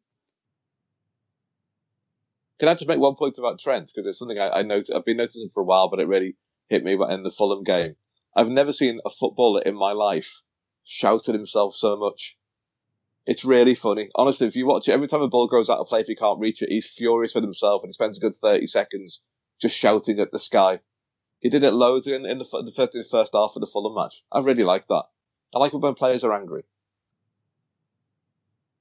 [2.59, 3.93] Can I just make one point about Trent?
[3.95, 6.35] Because it's something I, I noticed, I've been noticing for a while, but it really
[6.71, 7.95] hit me in the Fulham game.
[8.37, 10.41] I've never seen a footballer in my life
[10.85, 12.37] shout at himself so much.
[13.27, 14.09] It's really funny.
[14.15, 16.17] Honestly, if you watch it, every time a ball goes out of play, if he
[16.17, 19.23] can't reach it, he's furious with himself and he spends a good 30 seconds
[19.61, 20.81] just shouting at the sky.
[21.41, 23.95] He did it loads in, in the, first, in the first half of the Fulham
[23.95, 24.23] match.
[24.33, 25.05] I really like that.
[25.55, 26.63] I like it when players are angry.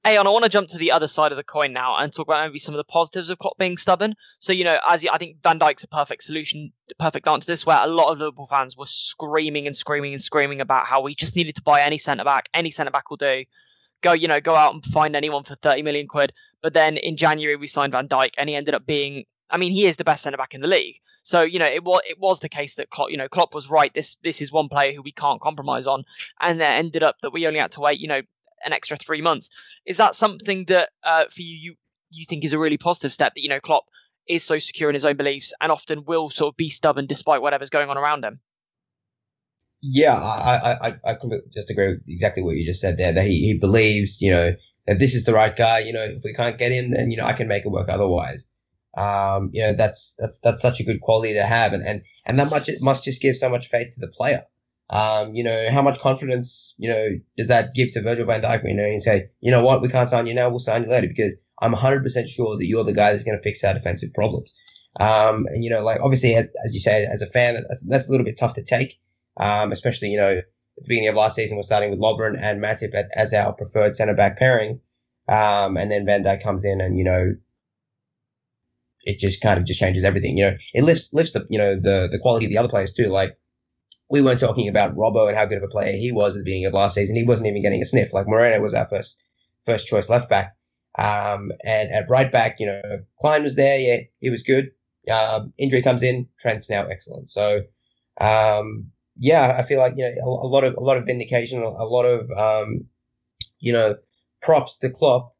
[0.02, 2.26] Ayon, I want to jump to the other side of the coin now and talk
[2.26, 4.14] about maybe some of the positives of Klopp being stubborn.
[4.38, 7.66] So, you know, as I think Van Dijk's a perfect solution, perfect answer to this,
[7.66, 11.14] where a lot of Liverpool fans were screaming and screaming and screaming about how we
[11.14, 13.44] just needed to buy any centre back, any centre back will do.
[14.00, 16.32] Go, you know, go out and find anyone for 30 million quid.
[16.62, 19.72] But then in January we signed Van Dijk and he ended up being I mean,
[19.72, 20.96] he is the best centre back in the league.
[21.22, 23.68] So you know, it was it was the case that Klopp, you know Klopp was
[23.68, 23.92] right.
[23.92, 26.04] This this is one player who we can't compromise on,
[26.40, 28.22] and then ended up that we only had to wait, you know,
[28.64, 29.50] an extra three months.
[29.86, 31.74] Is that something that uh, for you you
[32.10, 33.84] you think is a really positive step that you know Klopp
[34.26, 37.42] is so secure in his own beliefs and often will sort of be stubborn despite
[37.42, 38.40] whatever's going on around him?
[39.82, 41.16] Yeah, I I I, I
[41.52, 43.12] just agree with exactly what you just said there.
[43.12, 44.52] That he, he believes, you know,
[44.86, 45.80] that this is the right guy.
[45.80, 47.88] You know, if we can't get him, then you know I can make it work
[47.88, 48.46] otherwise.
[48.96, 52.38] Um, you know, that's that's that's such a good quality to have, and and and
[52.38, 54.44] that much it must just give so much faith to the player.
[54.90, 58.68] Um, you know, how much confidence, you know, does that give to Virgil van Dijk?
[58.68, 60.90] You know, you say, you know what, we can't sign you now, we'll sign you
[60.90, 64.12] later because I'm 100% sure that you're the guy that's going to fix our defensive
[64.12, 64.52] problems.
[64.98, 68.08] Um, and you know, like obviously, as, as you say, as a fan, that's, that's
[68.08, 68.98] a little bit tough to take.
[69.36, 70.44] Um, especially, you know, at
[70.82, 74.14] the beginning of last season, we're starting with Lovren and Matip as our preferred centre
[74.14, 74.80] back pairing.
[75.28, 77.34] Um, and then Van Dijk comes in and, you know,
[79.02, 80.36] it just kind of just changes everything.
[80.36, 82.92] You know, it lifts lifts the you know the the quality of the other players
[82.92, 83.06] too.
[83.06, 83.38] Like
[84.10, 86.44] we weren't talking about Robbo and how good of a player he was at the
[86.44, 87.14] beginning of last season.
[87.14, 88.12] He wasn't even getting a sniff.
[88.12, 89.22] Like Moreno was our first
[89.64, 90.56] first choice left back.
[90.98, 92.82] Um, and at right back, you know,
[93.20, 93.78] Klein was there.
[93.78, 94.72] Yeah, he was good.
[95.10, 96.28] Um, injury comes in.
[96.38, 97.28] Trent's now excellent.
[97.28, 97.62] So,
[98.20, 101.62] um, yeah, I feel like you know a, a, lot of a lot of vindication,
[101.62, 102.86] a, a lot of um,
[103.60, 103.96] you know
[104.42, 105.34] props to Klopp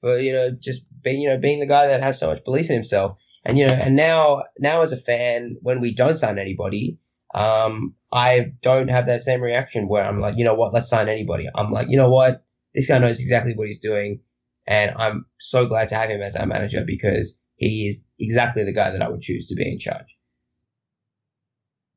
[0.00, 2.68] for you know just being you know being the guy that has so much belief
[2.68, 3.18] in himself.
[3.44, 6.98] And you know, and now now as a fan, when we don't sign anybody,
[7.34, 11.08] um, I don't have that same reaction where I'm like, you know what, let's sign
[11.08, 11.48] anybody.
[11.54, 14.20] I'm like, you know what, this guy knows exactly what he's doing,
[14.66, 18.72] and I'm so glad to have him as our manager because he is exactly the
[18.72, 20.16] guy that I would choose to be in charge.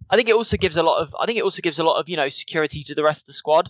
[0.09, 1.99] I think it also gives a lot of I think it also gives a lot
[1.99, 3.69] of you know security to the rest of the squad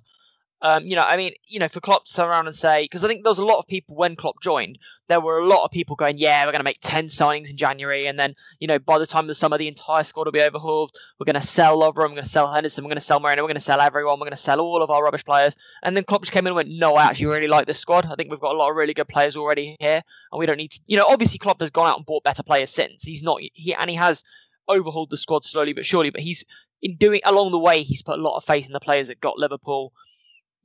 [0.66, 3.06] Um, you know, I mean, you know, for Klopp to turn around and say, because
[3.06, 5.64] I think there was a lot of people when Klopp joined, there were a lot
[5.64, 8.08] of people going, yeah, we're going to make 10 signings in January.
[8.08, 10.42] And then, you know, by the time of the summer, the entire squad will be
[10.42, 10.92] overhauled.
[11.20, 13.44] We're going to sell Lovren, we're going to sell Henderson, we're going to sell Moreno,
[13.44, 15.56] we're going to sell everyone, we're going to sell all of our rubbish players.
[15.84, 18.08] And then Klopp just came in and went, no, I actually really like this squad.
[18.08, 20.02] I think we've got a lot of really good players already here.
[20.32, 22.42] And we don't need to, you know, obviously Klopp has gone out and bought better
[22.42, 23.04] players since.
[23.04, 24.24] He's not, he, and he has
[24.68, 26.44] overhauled the squad slowly but surely, but he's,
[26.82, 29.22] in doing, along the way, he's put a lot of faith in the players that
[29.22, 29.94] got Liverpool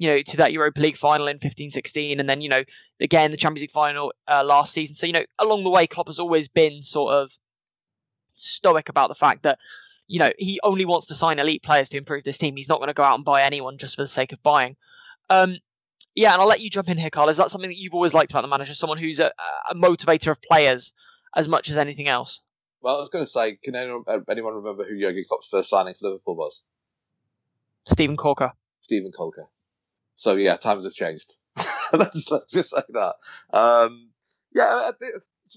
[0.00, 2.64] you know, to that Europa League final in 15-16, and then you know,
[3.02, 4.96] again the Champions League final uh, last season.
[4.96, 7.30] So you know, along the way, Klopp has always been sort of
[8.32, 9.58] stoic about the fact that
[10.06, 12.56] you know he only wants to sign elite players to improve this team.
[12.56, 14.76] He's not going to go out and buy anyone just for the sake of buying.
[15.28, 15.58] Um,
[16.14, 17.28] yeah, and I'll let you jump in here, Karl.
[17.28, 18.72] Is that something that you've always liked about the manager?
[18.72, 19.30] Someone who's a,
[19.70, 20.94] a motivator of players
[21.36, 22.40] as much as anything else.
[22.80, 25.68] Well, I was going to say, can anyone, uh, anyone remember who Jurgen Klopp's first
[25.68, 26.62] signing for Liverpool was?
[27.86, 28.52] Steven Caulker.
[28.80, 29.46] Steven Caulker.
[30.20, 31.35] So yeah, times have changed.
[31.94, 33.14] let's let's just say that.
[33.54, 34.11] Um,
[34.54, 34.90] yeah,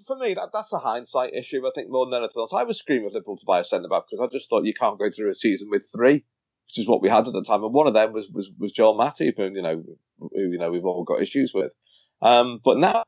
[0.07, 1.67] for me that that's a hindsight issue.
[1.67, 3.89] I think more than anything else, I was screaming at Liverpool to buy a centre
[3.89, 6.87] back because I just thought you can't go through a season with three, which is
[6.87, 9.37] what we had at the time, and one of them was was, was Joel Matip,
[9.37, 9.83] and you know,
[10.17, 11.73] who you know we've all got issues with.
[12.21, 13.03] Um, but now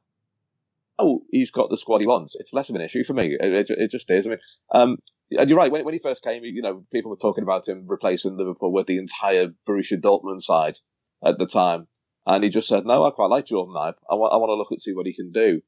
[0.99, 2.35] oh, he's got the squad he wants.
[2.37, 3.37] It's less of an issue for me.
[3.39, 4.27] It, it, it just is.
[4.27, 4.39] I mean,
[4.73, 4.97] um,
[5.31, 5.71] and you're right.
[5.71, 8.87] When, when he first came, you know, people were talking about him replacing Liverpool with
[8.87, 10.75] the entire Borussia Dortmund side
[11.23, 11.87] at the time.
[12.25, 13.95] And he just said, no, I quite like Jordan Ibe.
[14.09, 15.61] I want, I want to look and see what he can do.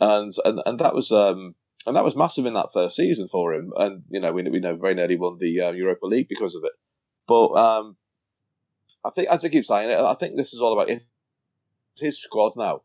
[0.00, 1.54] And, and, and that was, um,
[1.86, 3.72] and that was massive in that first season for him.
[3.76, 6.64] And, you know, we, we know very nearly won the uh, Europa League because of
[6.64, 6.72] it.
[7.26, 7.96] But, um,
[9.04, 11.06] I think, as I keep saying, I think this is all about his,
[11.98, 12.82] his squad now.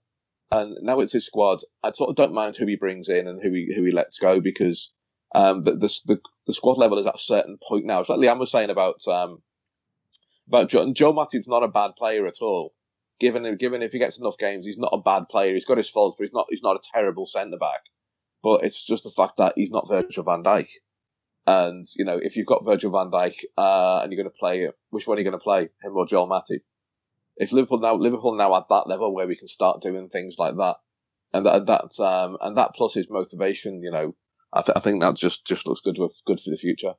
[0.52, 1.62] And now it's his squad.
[1.82, 4.20] I sort of don't mind who he brings in and who he, who he lets
[4.20, 4.92] go because,
[5.34, 8.02] um, the, the, the, the squad level is at a certain point now.
[8.02, 9.42] It's like Liam was saying about, um,
[10.48, 12.74] but Joe, Joe Matip's not a bad player at all.
[13.20, 15.54] Given given if he gets enough games, he's not a bad player.
[15.54, 17.82] He's got his faults, but he's not he's not a terrible centre back.
[18.42, 20.68] But it's just the fact that he's not Virgil van Dijk.
[21.46, 24.70] And you know, if you've got Virgil van Dijk uh, and you're going to play,
[24.90, 26.62] which one are you going to play, him or Joel Matip?
[27.38, 30.56] If Liverpool now Liverpool now at that level where we can start doing things like
[30.58, 30.76] that,
[31.34, 34.16] and that, that um, and that plus his motivation, you know,
[34.52, 36.94] I, th- I think that just just looks good good for the future.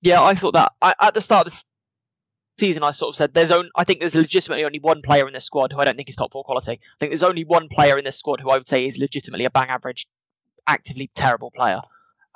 [0.00, 1.52] Yeah, I thought that I, at the start of
[2.58, 5.34] season, I sort of said there's only I think there's legitimately only one player in
[5.34, 6.72] this squad who I don't think is top four quality.
[6.72, 9.44] I think there's only one player in this squad who I would say is legitimately
[9.44, 10.06] a bang average,
[10.66, 11.80] actively terrible player,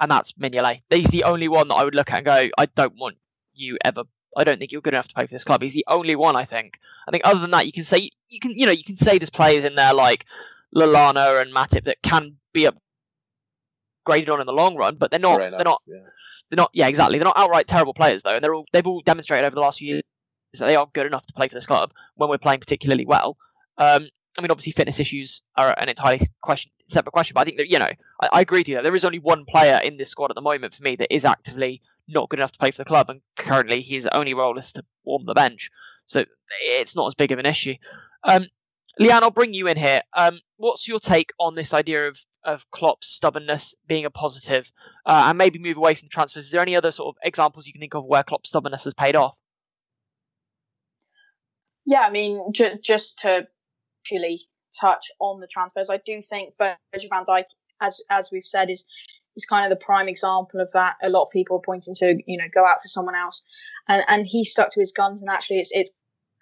[0.00, 0.82] and that's Mignolet.
[0.90, 3.16] He's the only one that I would look at and go, I don't want
[3.54, 4.02] you ever.
[4.36, 5.62] I don't think you're good enough to play for this club.
[5.62, 6.78] He's the only one I think.
[7.06, 9.18] I think other than that, you can say you can you know you can say
[9.18, 10.26] there's players in there like
[10.74, 12.68] Lallana and Matip that can be
[14.06, 15.38] upgraded on in the long run, but they're not.
[15.38, 15.82] They're not.
[15.86, 15.96] Yeah.
[16.50, 16.70] They're not.
[16.72, 17.18] Yeah, exactly.
[17.18, 19.78] They're not outright terrible players though, and they're all they've all demonstrated over the last
[19.78, 20.02] few years
[20.60, 23.36] that they are good enough to play for this club when we're playing particularly well.
[23.78, 27.58] Um, I mean, obviously, fitness issues are an entirely question, separate question, but I think
[27.58, 28.76] that you know, I, I agree with you.
[28.76, 31.14] That there is only one player in this squad at the moment for me that
[31.14, 34.58] is actively not good enough to play for the club, and currently his only role
[34.58, 35.70] is to warm the bench.
[36.06, 36.24] So
[36.60, 37.74] it's not as big of an issue.
[38.24, 38.46] Um,
[39.00, 40.02] Leanne, I'll bring you in here.
[40.14, 44.70] Um, what's your take on this idea of of Klopp's stubbornness being a positive,
[45.06, 46.46] uh, and maybe move away from transfers?
[46.46, 48.94] Is there any other sort of examples you can think of where Klopp's stubbornness has
[48.94, 49.36] paid off?
[51.84, 53.46] Yeah, I mean, ju- just to
[54.04, 54.42] purely
[54.80, 57.44] touch on the transfers, I do think Virgil van Dijk,
[57.80, 58.84] as as we've said, is
[59.36, 60.96] is kind of the prime example of that.
[61.02, 63.42] A lot of people are pointing to, you know, go out for someone else,
[63.88, 65.90] and and he stuck to his guns, and actually, it's it's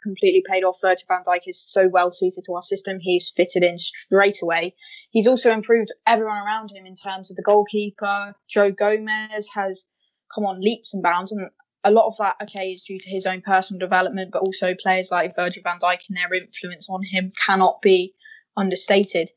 [0.03, 0.79] completely paid off.
[0.81, 2.99] Virgil van Dijk is so well suited to our system.
[3.01, 4.75] He's fitted in straight away.
[5.11, 8.35] He's also improved everyone around him in terms of the goalkeeper.
[8.49, 9.87] Joe Gomez has
[10.35, 11.51] come on leaps and bounds, and
[11.85, 15.11] a lot of that, okay, is due to his own personal development, but also players
[15.11, 18.15] like Virgil van Dijk and their influence on him cannot be
[18.57, 19.31] understated.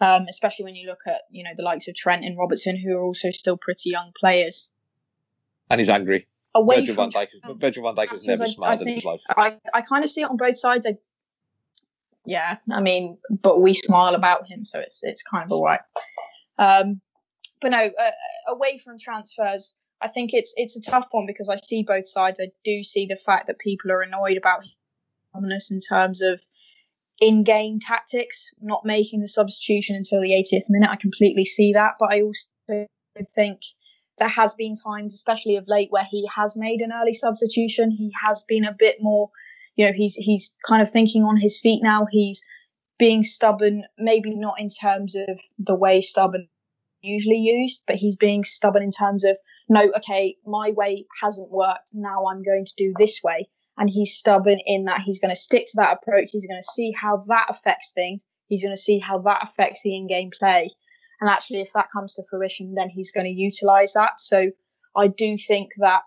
[0.00, 2.96] Um, especially when you look at, you know, the likes of Trent and Robertson, who
[2.96, 4.70] are also still pretty young players.
[5.70, 6.26] And he's angry.
[6.54, 7.28] Away Virgil van Dijk,
[7.60, 9.20] Virgil van Dijk has never I, smiled I in his life.
[9.28, 10.86] I, I kind of see it on both sides.
[10.86, 10.96] I,
[12.24, 15.80] yeah, I mean, but we smile about him, so it's it's kind of all right.
[16.58, 17.00] Um,
[17.60, 18.10] but no, uh,
[18.48, 22.38] away from transfers, I think it's it's a tough one because I see both sides.
[22.40, 24.64] I do see the fact that people are annoyed about
[25.34, 26.40] ominous in terms of
[27.20, 30.88] in-game tactics, not making the substitution until the 80th minute.
[30.88, 32.86] I completely see that, but I also
[33.34, 33.60] think
[34.18, 37.90] there has been times, especially of late, where he has made an early substitution.
[37.90, 39.30] He has been a bit more,
[39.76, 42.06] you know, he's he's kind of thinking on his feet now.
[42.10, 42.42] He's
[42.98, 46.48] being stubborn, maybe not in terms of the way stubborn
[47.00, 49.36] usually used, but he's being stubborn in terms of
[49.68, 51.90] no, okay, my way hasn't worked.
[51.92, 53.48] Now I'm going to do this way.
[53.78, 56.30] and he's stubborn in that he's going to stick to that approach.
[56.32, 58.26] He's going to see how that affects things.
[58.48, 60.70] He's going to see how that affects the in-game play,
[61.20, 64.20] and actually, if that comes to fruition, then he's going to utilize that.
[64.20, 64.50] So
[64.96, 66.02] I do think that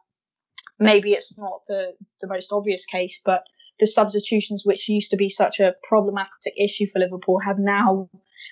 [0.80, 3.44] maybe it's not the the most obvious case, but
[3.80, 8.10] the substitutions, which used to be such a problematic issue for Liverpool, have now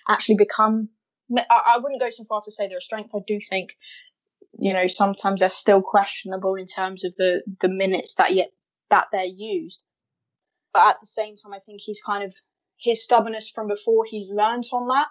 [0.08, 0.89] actually become.
[1.32, 3.13] I, wouldn't go so far to say they're a strength.
[3.13, 3.78] I do think,
[4.60, 8.50] you know, sometimes they're still questionable in terms of the the minutes that yet
[8.89, 9.84] that they're used.
[10.74, 12.34] But at the same time, I think he's kind of
[12.78, 14.06] his stubbornness from before.
[14.06, 15.08] He's learned on that,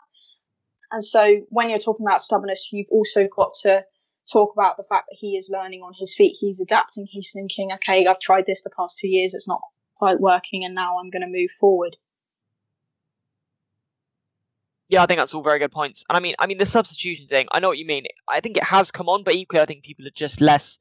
[0.92, 3.84] and so when you're talking about stubbornness, you've also got to
[4.32, 6.36] talk about the fact that he is learning on his feet.
[6.38, 7.06] He's adapting.
[7.08, 9.34] He's thinking, okay, I've tried this the past two years.
[9.34, 9.60] It's not
[9.96, 11.96] quite working, and now I'm going to move forward.
[14.88, 16.04] Yeah, I think that's all very good points.
[16.08, 17.46] And I mean, I mean the substitution thing.
[17.50, 18.06] I know what you mean.
[18.26, 20.78] I think it has come on, but equally, I think people are just less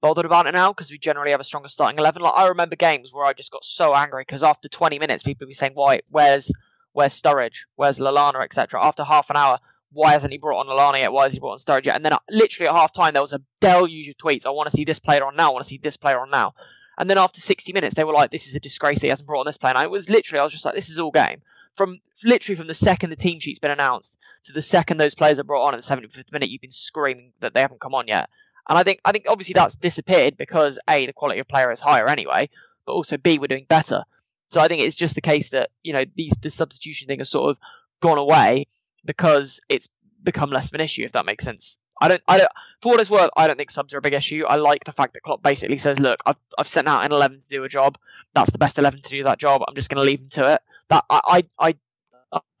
[0.00, 2.20] bothered about it now because we generally have a stronger starting eleven.
[2.22, 5.46] Like I remember games where I just got so angry because after 20 minutes, people
[5.46, 6.00] would be saying, "Why?
[6.10, 6.52] Where's
[6.92, 7.64] where's Sturridge?
[7.76, 9.58] Where's Lallana, etc." After half an hour,
[9.92, 11.12] why hasn't he brought on Lallana yet?
[11.12, 11.96] Why has he brought on Sturridge yet?
[11.96, 14.44] And then uh, literally at half time, there was a deluge of tweets.
[14.44, 15.50] I want to see this player on now.
[15.50, 16.52] I want to see this player on now.
[16.98, 19.00] And then after 60 minutes, they were like, "This is a disgrace.
[19.00, 20.74] that He hasn't brought on this player." And I was literally, I was just like,
[20.74, 21.40] "This is all game."
[21.78, 25.38] From literally from the second the team sheet's been announced to the second those players
[25.38, 28.08] are brought on at the 75th minute, you've been screaming that they haven't come on
[28.08, 28.28] yet.
[28.68, 31.80] And I think I think obviously that's disappeared because a the quality of player is
[31.80, 32.50] higher anyway,
[32.84, 34.04] but also b we're doing better.
[34.50, 37.30] So I think it's just the case that you know these the substitution thing has
[37.30, 37.58] sort of
[38.02, 38.66] gone away
[39.04, 39.88] because it's
[40.22, 41.78] become less of an issue, if that makes sense.
[42.00, 44.14] I don't, I don't, for what it's worth, I don't think subs are a big
[44.14, 44.44] issue.
[44.46, 47.40] I like the fact that Klopp basically says, look, I've, I've sent out an 11
[47.40, 47.98] to do a job.
[48.34, 49.62] That's the best 11 to do that job.
[49.66, 50.62] I'm just going to leave them to it.
[50.90, 51.74] That, I, I,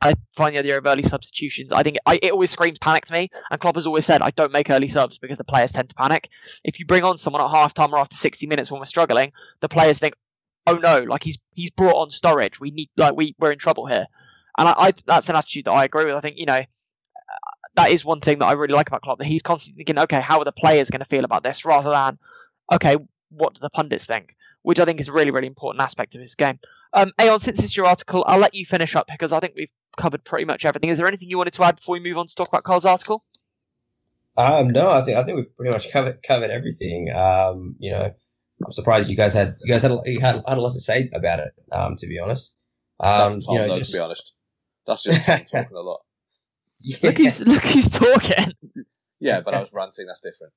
[0.00, 1.72] I, find the idea of early substitutions.
[1.72, 3.30] I think it, I, it always screams panic to me.
[3.50, 5.94] And Klopp has always said, I don't make early subs because the players tend to
[5.94, 6.28] panic.
[6.64, 9.32] If you bring on someone at half time or after 60 minutes when we're struggling,
[9.60, 10.14] the players think,
[10.66, 12.60] oh no, like he's, he's brought on Sturridge.
[12.60, 14.06] We need, like, we, we're in trouble here.
[14.56, 16.14] And I, I, that's an attitude that I agree with.
[16.14, 16.62] I think, you know,
[17.76, 20.20] that is one thing that I really like about Klopp that he's constantly thinking, okay,
[20.20, 22.18] how are the players going to feel about this, rather than,
[22.72, 22.96] okay,
[23.30, 24.34] what do the pundits think?
[24.62, 26.58] Which I think is a really, really important aspect of this game.
[26.92, 29.70] Um, Ayon, since it's your article, I'll let you finish up because I think we've
[29.96, 30.90] covered pretty much everything.
[30.90, 32.86] Is there anything you wanted to add before we move on to talk about Karl's
[32.86, 33.24] article?
[34.36, 37.10] Um, no, I think I think we've pretty much covered covered everything.
[37.10, 38.14] Um, you know,
[38.64, 40.80] I'm surprised you guys had you guys had a, you had, had a lot to
[40.80, 41.52] say about it.
[41.72, 42.56] Um, to be honest,
[43.00, 44.32] um, you know, just, to be honest,
[44.86, 46.00] that's just talking a lot.
[46.80, 46.98] Yeah.
[47.02, 48.52] Look who's look who's talking.
[49.18, 50.06] Yeah, but I was ranting.
[50.06, 50.52] That's different.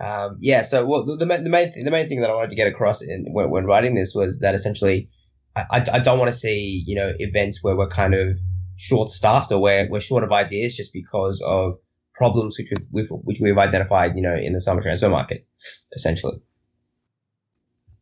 [0.00, 0.62] Um, yeah.
[0.62, 3.26] So, well, the, the main the main thing that I wanted to get across in,
[3.32, 5.10] when, when writing this was that essentially,
[5.54, 8.36] I, I don't want to see you know events where we're kind of
[8.76, 11.76] short staffed or where we're short of ideas just because of
[12.14, 15.46] problems which we've, which we've identified you know in the summer transfer market,
[15.94, 16.40] essentially.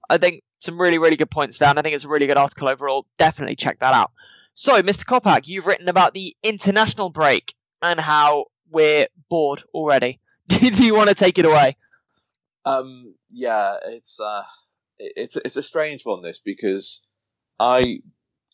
[0.09, 1.77] I think some really really good points Dan.
[1.77, 3.07] I think it's a really good article overall.
[3.19, 4.13] Definitely check that out.
[4.55, 5.05] So, Mr.
[5.07, 10.20] Coppack, you've written about the international break and how we're bored already.
[10.59, 11.77] Do you want to take it away?
[12.65, 14.43] Um, yeah, it's uh,
[14.99, 17.01] it's it's a strange one this because
[17.59, 18.01] I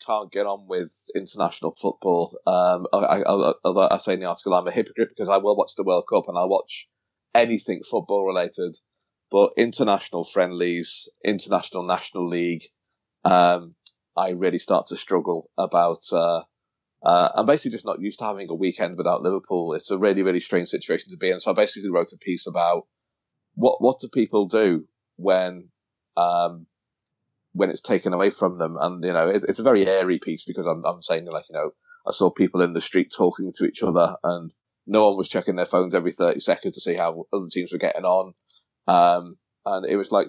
[0.07, 2.39] can't get on with international football.
[2.47, 5.73] Um, I, I, I, say in the article I'm a hypocrite because I will watch
[5.77, 6.87] the World Cup and I watch
[7.35, 8.77] anything football related,
[9.31, 12.65] but international friendlies, international national league,
[13.25, 13.75] um,
[14.17, 16.01] I really start to struggle about.
[16.13, 16.43] Uh,
[17.07, 19.75] uh, I'm basically just not used to having a weekend without Liverpool.
[19.75, 21.39] It's a really, really strange situation to be in.
[21.39, 22.89] So I basically wrote a piece about
[23.55, 25.69] what what do people do when
[26.17, 26.67] um,
[27.53, 30.45] when it's taken away from them, and you know, it's, it's a very airy piece
[30.45, 31.71] because I'm I'm saying like you know,
[32.05, 34.51] I saw people in the street talking to each other, and
[34.85, 37.79] no one was checking their phones every 30 seconds to see how other teams were
[37.79, 38.35] getting on.
[38.89, 40.27] Um, and it was like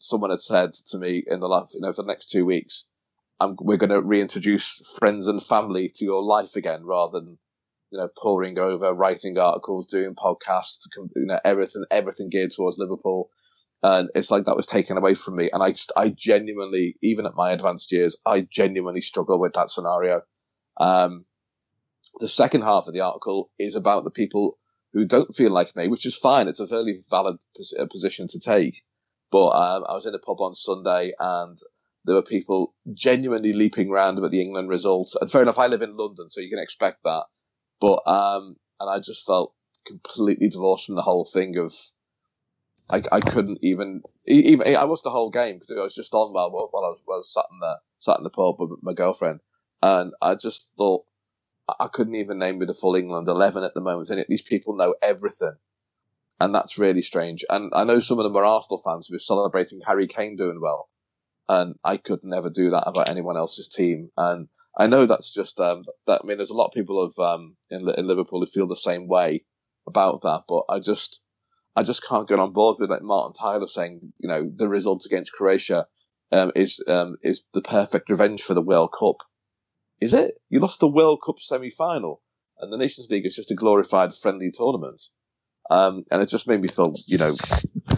[0.00, 2.86] someone had said to me in the last, you know, for the next two weeks,
[3.40, 7.38] I'm, we're going to reintroduce friends and family to your life again rather than
[7.90, 13.30] you know poring over writing articles doing podcasts you know everything everything geared towards liverpool.
[13.82, 15.50] And it's like that was taken away from me.
[15.52, 19.70] And i just i genuinely even at my advanced years i genuinely struggle with that
[19.70, 20.22] scenario.
[20.78, 21.24] Um,
[22.20, 24.58] the second half of the article is about the people
[24.92, 26.48] who don't feel like me which is fine.
[26.48, 27.36] It's a fairly valid
[27.90, 28.82] position to take.
[29.30, 31.58] But um, i was in a pub on sunday and
[32.06, 35.16] there were people genuinely leaping around about the England results.
[35.20, 37.24] And fair enough, I live in London, so you can expect that.
[37.80, 39.52] But um, and I just felt
[39.86, 41.74] completely divorced from the whole thing of
[42.88, 46.32] I, I couldn't even even I watched the whole game because I was just on
[46.32, 48.80] while, while I was, while I was sat in the sat in the pub with
[48.82, 49.40] my girlfriend,
[49.82, 51.04] and I just thought
[51.68, 54.10] I couldn't even name me the full England eleven at the moment.
[54.10, 55.54] And these people know everything,
[56.38, 57.44] and that's really strange.
[57.50, 60.60] And I know some of them are Arsenal fans who are celebrating Harry Kane doing
[60.60, 60.88] well,
[61.48, 64.10] and I could never do that about anyone else's team.
[64.16, 66.20] And I know that's just um, that.
[66.22, 68.76] I mean, there's a lot of people of um, in, in Liverpool who feel the
[68.76, 69.44] same way
[69.86, 71.20] about that, but I just
[71.76, 75.06] I just can't get on board with like Martin Tyler saying, you know, the result
[75.06, 75.86] against Croatia
[76.32, 79.16] um, is um, is the perfect revenge for the World Cup.
[80.00, 80.34] Is it?
[80.48, 82.22] You lost the World Cup semi final,
[82.58, 85.00] and the Nations League is just a glorified friendly tournament.
[85.68, 87.32] Um, and it just made me feel, you know,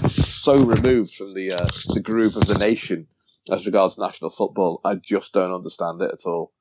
[0.08, 3.06] so removed from the uh, the groove of the nation
[3.50, 4.80] as regards national football.
[4.84, 6.52] I just don't understand it at all.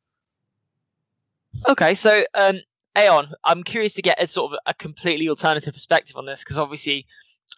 [1.67, 2.59] Okay, so um,
[2.95, 6.57] Ayon, I'm curious to get a sort of a completely alternative perspective on this because
[6.57, 7.05] obviously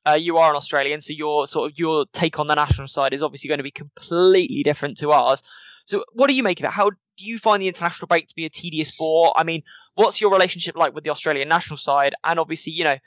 [0.05, 3.13] uh, you are an Australian, so your sort of your take on the national side
[3.13, 5.43] is obviously going to be completely different to ours.
[5.85, 6.71] So, what do you make of it?
[6.71, 9.33] How do you find the international break to be a tedious bore?
[9.35, 9.63] I mean,
[9.95, 12.15] what's your relationship like with the Australian national side?
[12.23, 12.97] And obviously, you know,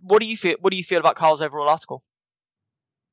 [0.00, 0.56] what do you feel?
[0.60, 2.02] What do you feel about Karl's overall article?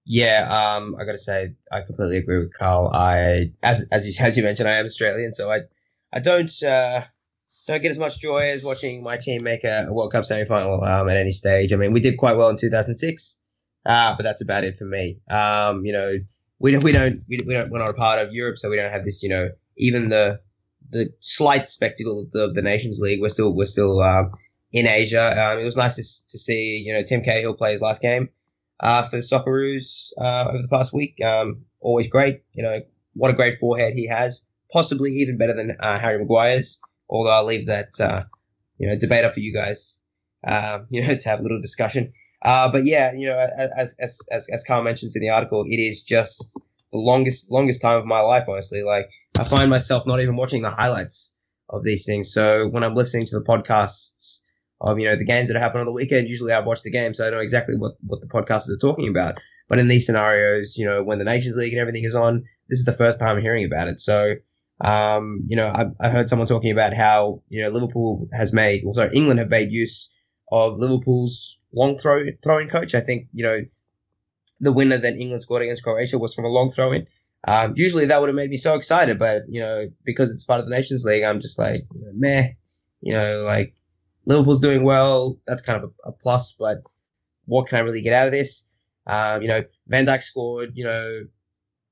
[0.06, 2.92] Yeah, um, I got to say, I completely agree with Karl.
[2.94, 5.62] I, as as you as you mentioned, I am Australian, so I
[6.12, 7.06] I don't uh,
[7.68, 10.84] don't get as much joy as watching my team make a, World Cup semi final
[10.84, 11.72] um, at any stage.
[11.72, 13.40] I mean, we did quite well in 2006,
[13.86, 15.20] uh, but that's about it for me.
[15.30, 16.18] Um, you know,
[16.60, 18.92] we we don't we, we don't we're not a part of Europe, so we don't
[18.92, 20.40] have this, you know, even the,
[20.90, 23.22] the slight spectacle of the, the Nations League.
[23.22, 24.32] We're still, we're still, um,
[24.72, 25.24] in Asia.
[25.24, 26.02] Um, it was nice to,
[26.32, 28.30] to see, you know, Tim Cahill play his last game,
[28.80, 31.24] uh, for Socceroos, uh, over the past week.
[31.24, 32.44] Um, always great.
[32.54, 32.80] You know,
[33.14, 34.46] what a great forehead he has.
[34.72, 36.82] Possibly even better than, uh, Harry Maguire's
[37.14, 38.24] although I'll leave that uh,
[38.78, 40.02] you know debate up for you guys,
[40.46, 42.12] um, you know, to have a little discussion.
[42.42, 45.78] Uh, but yeah, you know, as, as as as Karl mentions in the article, it
[45.78, 46.54] is just
[46.92, 48.50] the longest longest time of my life.
[48.50, 49.10] Honestly, like
[49.40, 51.38] I find myself not even watching the highlights
[51.70, 52.34] of these things.
[52.34, 54.42] So when I'm listening to the podcasts
[54.84, 57.14] of you know the games that happen on the weekend, usually I watch the game,
[57.14, 59.40] so I know exactly what what the podcasters are talking about.
[59.70, 62.80] But in these scenarios, you know, when the Nations League and everything is on, this
[62.80, 64.00] is the first time I'm hearing about it.
[64.00, 64.36] So
[64.82, 68.82] um, you know, I, I, heard someone talking about how you know Liverpool has made,
[68.84, 70.14] well, sorry, England have made use
[70.52, 72.96] of Liverpool's long throw throwing coach.
[72.96, 73.62] I think you know
[74.60, 77.08] the winner that England scored against Croatia was from a long throw in.
[77.48, 80.60] Um, usually that would have made me so excited, but you know because it's part
[80.60, 82.50] of the Nations League, I'm just like meh.
[83.02, 83.76] You know, like
[84.26, 85.40] Liverpool's doing well.
[85.46, 86.78] That's kind of a, a plus, but
[87.46, 88.66] what can I really get out of this?
[89.06, 90.72] Um, you know, Van Dijk scored.
[90.76, 91.22] You know,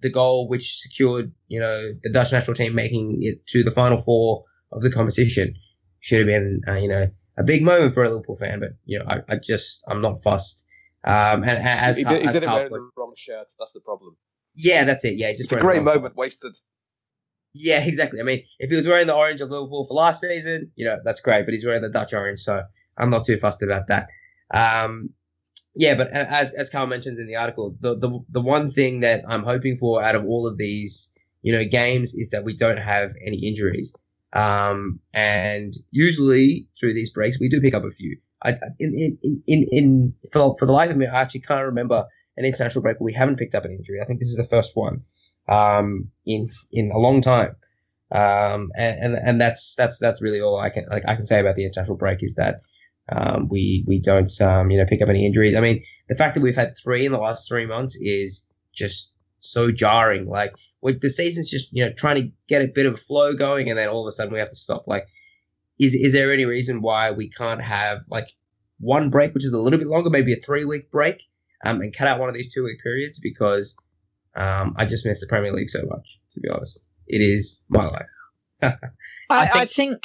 [0.01, 4.01] the goal which secured, you know, the Dutch national team making it to the final
[4.01, 5.55] four of the competition.
[5.99, 8.99] Should have been, uh, you know, a big moment for a Liverpool fan, but you
[8.99, 10.67] know, I, I just I'm not fussed.
[11.03, 13.47] Um, and as he, did, he didn't wear the wrong shirt.
[13.59, 14.15] That's the problem.
[14.55, 15.17] Yeah, that's it.
[15.17, 16.53] Yeah, just it's a great moment wasted.
[17.53, 18.19] Yeah, exactly.
[18.19, 20.99] I mean, if he was wearing the orange of Liverpool for last season, you know,
[21.03, 21.45] that's great.
[21.45, 22.61] But he's wearing the Dutch orange, so
[22.97, 24.07] I'm not too fussed about that.
[24.53, 25.09] Um,
[25.75, 29.23] yeah, but as as Karl mentions in the article, the, the the one thing that
[29.27, 32.77] I'm hoping for out of all of these, you know, games is that we don't
[32.77, 33.95] have any injuries.
[34.33, 38.17] Um, and usually through these breaks, we do pick up a few.
[38.43, 42.05] I, in, in, in, in, for, for the life of me, I actually can't remember
[42.37, 43.99] an international break where we haven't picked up an injury.
[44.01, 45.03] I think this is the first one,
[45.51, 47.55] um, in, in a long time.
[48.11, 51.39] Um, and, and, and that's, that's, that's really all I can, like, I can say
[51.39, 52.61] about the international break is that,
[53.09, 55.55] um, we we don't um, you know pick up any injuries.
[55.55, 59.13] I mean, the fact that we've had three in the last three months is just
[59.39, 60.27] so jarring.
[60.27, 63.69] Like the season's just you know trying to get a bit of a flow going,
[63.69, 64.87] and then all of a sudden we have to stop.
[64.87, 65.07] Like,
[65.79, 68.27] is is there any reason why we can't have like
[68.79, 71.23] one break, which is a little bit longer, maybe a three week break,
[71.65, 73.19] um, and cut out one of these two week periods?
[73.19, 73.77] Because
[74.35, 76.19] um, I just miss the Premier League so much.
[76.31, 78.05] To be honest, it is my life.
[78.61, 78.67] I,
[79.29, 80.03] I, think, I think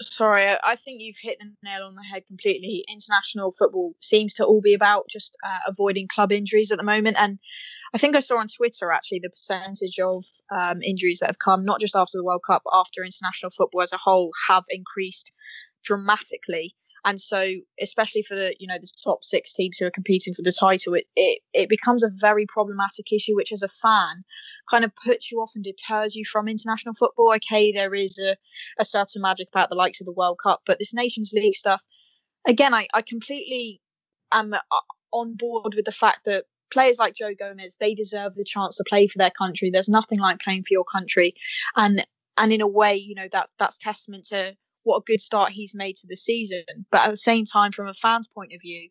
[0.00, 2.84] sorry, I think you've hit the nail on the head completely.
[2.88, 7.16] International football seems to all be about just uh, avoiding club injuries at the moment.
[7.18, 7.38] And
[7.94, 10.24] I think I saw on Twitter actually the percentage of
[10.56, 13.82] um, injuries that have come, not just after the World Cup, but after international football
[13.82, 15.32] as a whole, have increased
[15.84, 16.76] dramatically
[17.08, 20.42] and so especially for the you know the top six teams who are competing for
[20.42, 24.22] the title it, it it becomes a very problematic issue which as a fan
[24.70, 27.32] kind of puts you off and deters you from international football.
[27.36, 28.36] Okay there is a,
[28.78, 31.82] a certain magic about the likes of the world cup but this nations league stuff
[32.46, 33.80] again i, I completely
[34.30, 34.60] am uh,
[35.12, 38.84] on board with the fact that players like joe gomez they deserve the chance to
[38.86, 39.70] play for their country.
[39.70, 41.34] There's nothing like playing for your country.
[41.76, 42.06] And
[42.36, 44.54] and in a way you know that that's testament to
[44.88, 46.64] what a good start he's made to the season.
[46.90, 48.88] But at the same time, from a fan's point of view,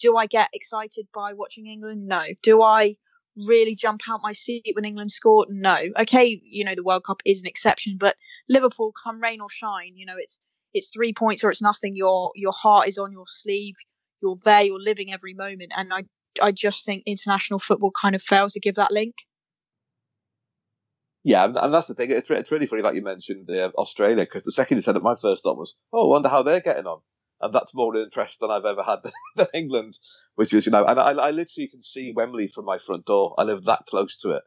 [0.00, 2.02] do I get excited by watching England?
[2.06, 2.24] No.
[2.42, 2.96] Do I
[3.36, 5.48] really jump out my seat when England scored?
[5.48, 5.78] No.
[6.00, 8.16] Okay, you know the World Cup is an exception, but
[8.48, 10.40] Liverpool, come rain or shine, you know it's
[10.74, 11.94] it's three points or it's nothing.
[11.94, 13.76] Your your heart is on your sleeve.
[14.20, 16.04] you're there, you're living every moment, and I
[16.42, 19.14] I just think international football kind of fails to give that link.
[21.26, 22.12] Yeah, and that's the thing.
[22.12, 25.02] It's, it's really funny that you mentioned uh, Australia because the second you said it,
[25.02, 27.00] my first thought was, oh, I wonder how they're getting on.
[27.40, 29.00] And that's more interest than I've ever had
[29.34, 29.98] than England,
[30.36, 33.34] which is, you know, and I, I literally can see Wembley from my front door.
[33.38, 34.44] I live that close to it.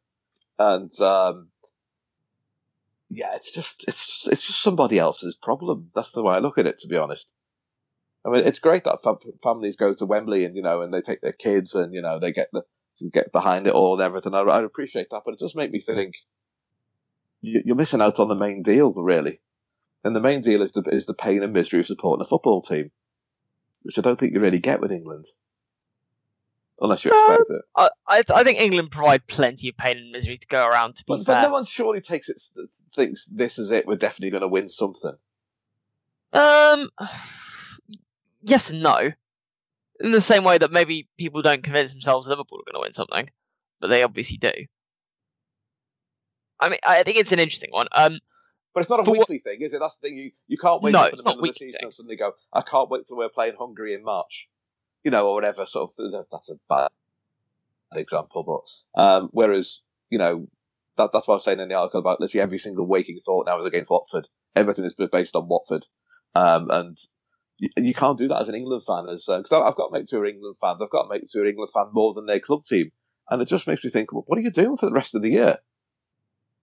[0.57, 1.49] And, um,
[3.09, 5.91] yeah, it's just, it's, it's just somebody else's problem.
[5.93, 7.33] That's the way I look at it, to be honest.
[8.25, 8.99] I mean, it's great that
[9.43, 12.21] families go to Wembley and, you know, and they take their kids and, you know,
[12.21, 12.63] they get the,
[13.11, 14.33] get behind it all and everything.
[14.33, 16.15] I, I appreciate that, but it does make me think,
[17.41, 19.39] you're missing out on the main deal, really.
[20.03, 22.61] And the main deal is the is the pain and misery of supporting a football
[22.61, 22.91] team,
[23.81, 25.25] which I don't think you really get with England,
[26.79, 27.61] unless you expect it.
[27.75, 30.95] I I think England provide plenty of pain and misery to go around.
[30.97, 32.41] To be but, fair, but no one surely takes it
[32.95, 33.85] thinks this is it.
[33.85, 35.15] We're definitely going to win something.
[36.31, 36.89] Um,
[38.41, 39.11] yes and no.
[40.01, 42.93] In the same way that maybe people don't convince themselves Liverpool are going to win
[42.93, 43.29] something,
[43.81, 44.53] but they obviously do.
[46.59, 47.87] I mean, I think it's an interesting one.
[47.91, 48.19] Um,
[48.73, 49.43] but it's not a weekly what...
[49.43, 49.79] thing, is it?
[49.79, 50.17] That's the thing.
[50.17, 51.79] You, you can't wait no, in the middle of the season thing.
[51.83, 54.47] and suddenly go, I can't wait till we're playing Hungary in March,
[55.03, 55.65] you know, or whatever.
[55.65, 56.89] Sort of that's a bad
[57.93, 58.43] example,
[58.95, 60.47] but um, whereas you know
[60.97, 63.47] that, that's what I was saying in the article about literally every single waking thought
[63.47, 64.27] now is against Watford.
[64.55, 65.85] Everything is based on Watford,
[66.35, 66.97] um, and
[67.57, 69.07] you, you, can't do that as an England fan.
[69.09, 71.47] As because uh, I've got mates who are England fans, I've got mates who are
[71.47, 72.91] England fan more than their club team,
[73.29, 75.21] and it just makes me think, well, what are you doing for the rest of
[75.21, 75.57] the year?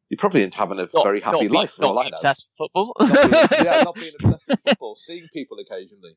[0.08, 1.78] You're probably having a not, very happy life.
[1.80, 2.92] not being obsessed with football.
[3.00, 6.16] not being, yeah, not being obsessed with football, seeing people occasionally.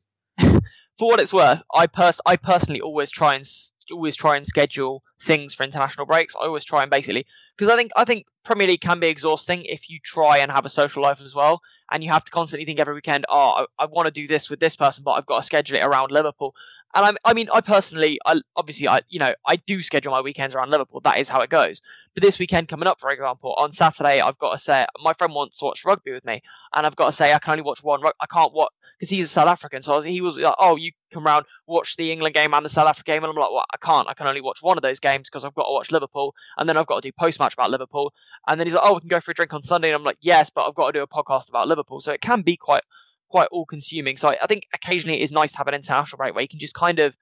[0.98, 3.48] For what it's worth, I pers- I personally always try and
[3.90, 6.36] always try and schedule things for international breaks.
[6.36, 7.26] I always try and basically
[7.56, 10.64] because I think I think Premier League can be exhausting if you try and have
[10.64, 11.60] a social life as well,
[11.90, 14.48] and you have to constantly think every weekend, oh, I, I want to do this
[14.48, 16.54] with this person, but I've got to schedule it around Liverpool.
[16.94, 20.22] And I'm, I mean, I personally, I obviously, I you know, I do schedule my
[20.22, 21.00] weekends around Liverpool.
[21.04, 21.80] That is how it goes.
[22.14, 25.34] But this weekend coming up, for example, on Saturday, I've got to say, my friend
[25.34, 26.42] wants to watch rugby with me,
[26.74, 28.00] and I've got to say, I can only watch one.
[28.04, 29.82] I can't watch because he's a South African.
[29.82, 32.86] So he was like, "Oh, you come round, watch the England game and the South
[32.86, 34.06] Africa game," and I'm like, "Well, I can't.
[34.06, 36.68] I can only watch one of those games because I've got to watch Liverpool, and
[36.68, 38.12] then I've got to do post match about Liverpool."
[38.46, 40.04] And then he's like, "Oh, we can go for a drink on Sunday," and I'm
[40.04, 42.58] like, "Yes, but I've got to do a podcast about Liverpool." So it can be
[42.58, 42.82] quite
[43.30, 44.18] quite all consuming.
[44.18, 46.48] So I, I think occasionally it is nice to have an international break where you
[46.48, 47.14] can just kind of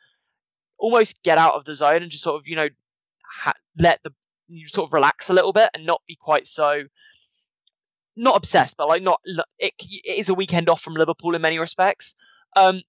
[0.78, 2.68] almost get out of the zone and just sort of you know
[3.24, 4.10] ha- let the
[4.48, 6.82] you sort of relax a little bit and not be quite so
[8.18, 9.20] not obsessed, but like not
[9.58, 12.14] it, it is a weekend off from Liverpool in many respects.
[12.56, 12.82] Um,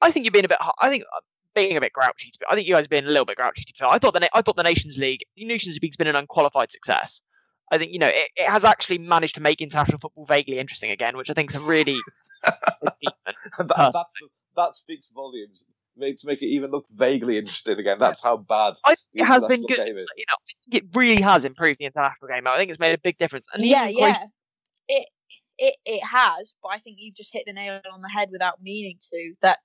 [0.00, 0.58] I think you've been a bit.
[0.80, 1.20] I think uh,
[1.54, 2.32] being a bit grouchy.
[2.48, 3.64] I think you guys are being a little bit grouchy.
[3.64, 6.72] To I thought the I thought the Nations League, the Nations League's been an unqualified
[6.72, 7.20] success.
[7.70, 10.90] I think you know it, it has actually managed to make international football vaguely interesting
[10.90, 11.98] again, which I think is a really
[12.44, 12.94] that,
[13.58, 14.04] that,
[14.56, 15.62] that speaks volumes
[15.98, 17.98] to make it even look vaguely interesting again.
[17.98, 19.78] That's how bad I it has been good.
[19.86, 22.46] You know, it really has improved the international game.
[22.46, 23.46] I think it's made a big difference.
[23.52, 24.24] And yeah, yeah,
[24.88, 25.08] it
[25.58, 26.54] it it has.
[26.62, 29.34] But I think you've just hit the nail on the head without meaning to.
[29.42, 29.58] That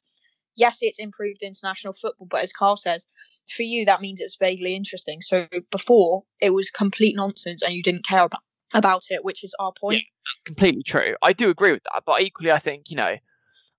[0.55, 3.07] yes, it's improved international football, but as Karl says,
[3.49, 5.21] for you that means it's vaguely interesting.
[5.21, 8.41] So before it was complete nonsense and you didn't care about
[8.73, 9.97] about it, which is our point.
[9.97, 11.15] Yeah, that's completely true.
[11.21, 13.15] I do agree with that, but equally, I think you know,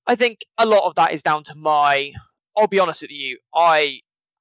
[0.07, 2.13] I think a lot of that is down to my
[2.57, 4.01] I'll be honest with you, I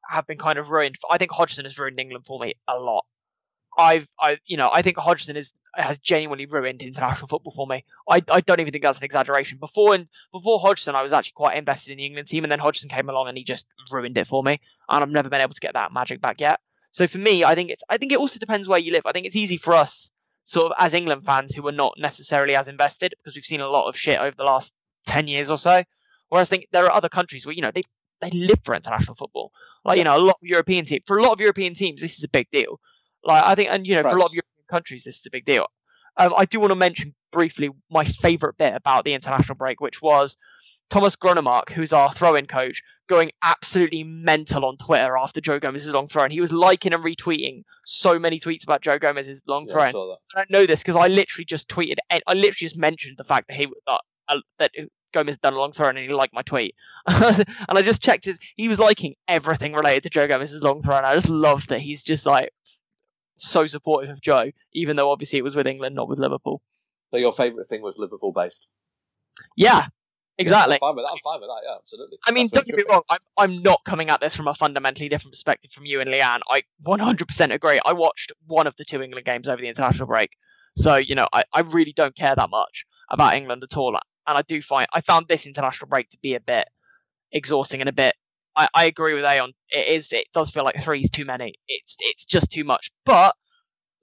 [0.09, 0.97] have been kind of ruined.
[1.09, 3.05] I think Hodgson has ruined England for me a lot.
[3.77, 7.83] I've, I, you know, I think Hodgson is has genuinely ruined international football for me.
[8.07, 9.57] I, I don't even think that's an exaggeration.
[9.57, 9.97] Before
[10.31, 13.09] before Hodgson, I was actually quite invested in the England team, and then Hodgson came
[13.09, 14.59] along and he just ruined it for me.
[14.87, 16.59] And I've never been able to get that magic back yet.
[16.91, 19.07] So for me, I think it's, I think it also depends where you live.
[19.07, 20.11] I think it's easy for us,
[20.43, 23.67] sort of as England fans who are not necessarily as invested, because we've seen a
[23.67, 24.71] lot of shit over the last
[25.07, 25.83] ten years or so.
[26.29, 27.83] Whereas I think there are other countries where you know they
[28.23, 29.51] they live for international football.
[29.85, 32.17] Like you know, a lot of European teams for a lot of European teams, this
[32.17, 32.79] is a big deal.
[33.23, 35.31] Like I think, and you know, for a lot of European countries, this is a
[35.31, 35.67] big deal.
[36.15, 40.01] Um, I do want to mention briefly my favourite bit about the international break, which
[40.01, 40.37] was
[40.89, 46.07] Thomas Grønnemark, who's our throw-in coach, going absolutely mental on Twitter after Joe Gomez's long
[46.07, 49.91] throw, and he was liking and retweeting so many tweets about Joe Gomez's long yeah,
[49.91, 50.17] throw.
[50.35, 53.47] I, I know this because I literally just tweeted, I literally just mentioned the fact
[53.47, 53.97] that he uh,
[54.59, 54.71] that
[55.13, 56.75] Gomez done a long throw and he liked my tweet.
[57.07, 60.97] and I just checked his he was liking everything related to Joe Gomez's long throw
[60.97, 62.51] and I just love that he's just like
[63.35, 66.61] so supportive of Joe, even though obviously it was with England, not with Liverpool.
[67.11, 68.67] So your favourite thing was Liverpool based?
[69.55, 69.85] Yeah,
[70.37, 70.79] exactly.
[70.81, 71.11] Yeah, I'm, fine with that.
[71.11, 71.61] I'm fine with that.
[71.63, 72.17] Yeah, absolutely.
[72.25, 73.03] I mean, That's don't get me wrong.
[73.09, 76.41] I'm, I'm not coming at this from a fundamentally different perspective from you and Leanne.
[76.49, 77.79] I 100% agree.
[77.85, 80.31] I watched one of the two England games over the international break,
[80.75, 83.95] so you know I, I really don't care that much about England at all
[84.27, 86.67] and I do find I found this international break to be a bit
[87.31, 88.15] exhausting and a bit.
[88.55, 89.49] I, I agree with Ayon.
[89.69, 90.13] It is.
[90.13, 91.55] It does feel like three is too many.
[91.67, 92.91] It's it's just too much.
[93.05, 93.35] But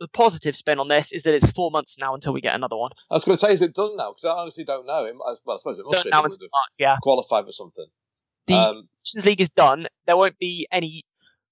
[0.00, 2.76] the positive spin on this is that it's four months now until we get another
[2.76, 2.90] one.
[3.10, 4.10] I was going to say, is it done now?
[4.12, 5.04] Because I honestly don't know.
[5.04, 6.10] It, well, I suppose it must Done be.
[6.10, 6.96] now It would March, yeah.
[7.02, 7.86] qualified for something.
[8.46, 9.86] The Um, Nations League is done.
[10.06, 11.04] There won't be any.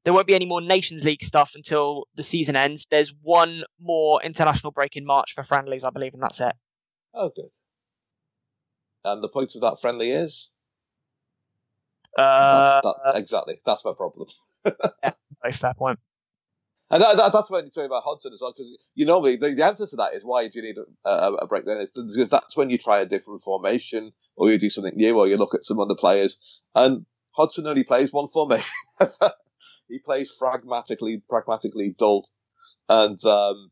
[0.05, 2.87] There won't be any more Nations League stuff until the season ends.
[2.91, 6.55] There's one more international break in March for friendlies, I believe, and that's it.
[7.13, 7.51] oh, good.
[9.05, 10.51] And the point of that friendly is
[12.17, 14.29] Uh, that's, that, exactly that's my problem.
[14.65, 15.99] very fair point.
[16.91, 19.55] And that, that, that's when you talk about Hodgson as well, because you normally the,
[19.55, 21.81] the answer to that is why do you need a, a, a break then?
[21.81, 25.29] It's because that's when you try a different formation, or you do something new, or
[25.29, 26.39] you look at some other players.
[26.75, 28.73] And Hodgson only plays one formation.
[29.89, 32.27] he plays pragmatically, pragmatically dull,
[32.89, 33.71] and um,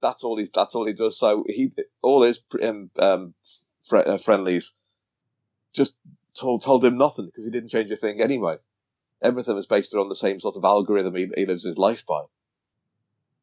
[0.00, 1.18] that's all he's that's all he does.
[1.18, 3.34] So he all his um, um,
[3.86, 4.72] fr- uh, friendlies
[5.74, 5.94] just
[6.34, 8.56] told told him nothing because he didn't change a thing anyway.
[9.22, 12.22] Everything was based around the same sort of algorithm he, he lives his life by.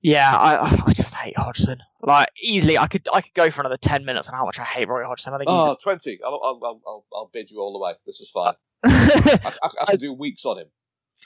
[0.01, 1.79] Yeah, I I just hate Hodgson.
[2.01, 4.63] Like easily, I could I could go for another ten minutes on how much I
[4.63, 5.33] hate Roy Hodgson.
[5.33, 6.19] I think Oh, 20.
[6.25, 7.93] I'll, I'll, I'll, I'll, I'll bid you all the way.
[8.05, 8.53] This is fine.
[8.85, 10.67] I, I, I could do weeks on him.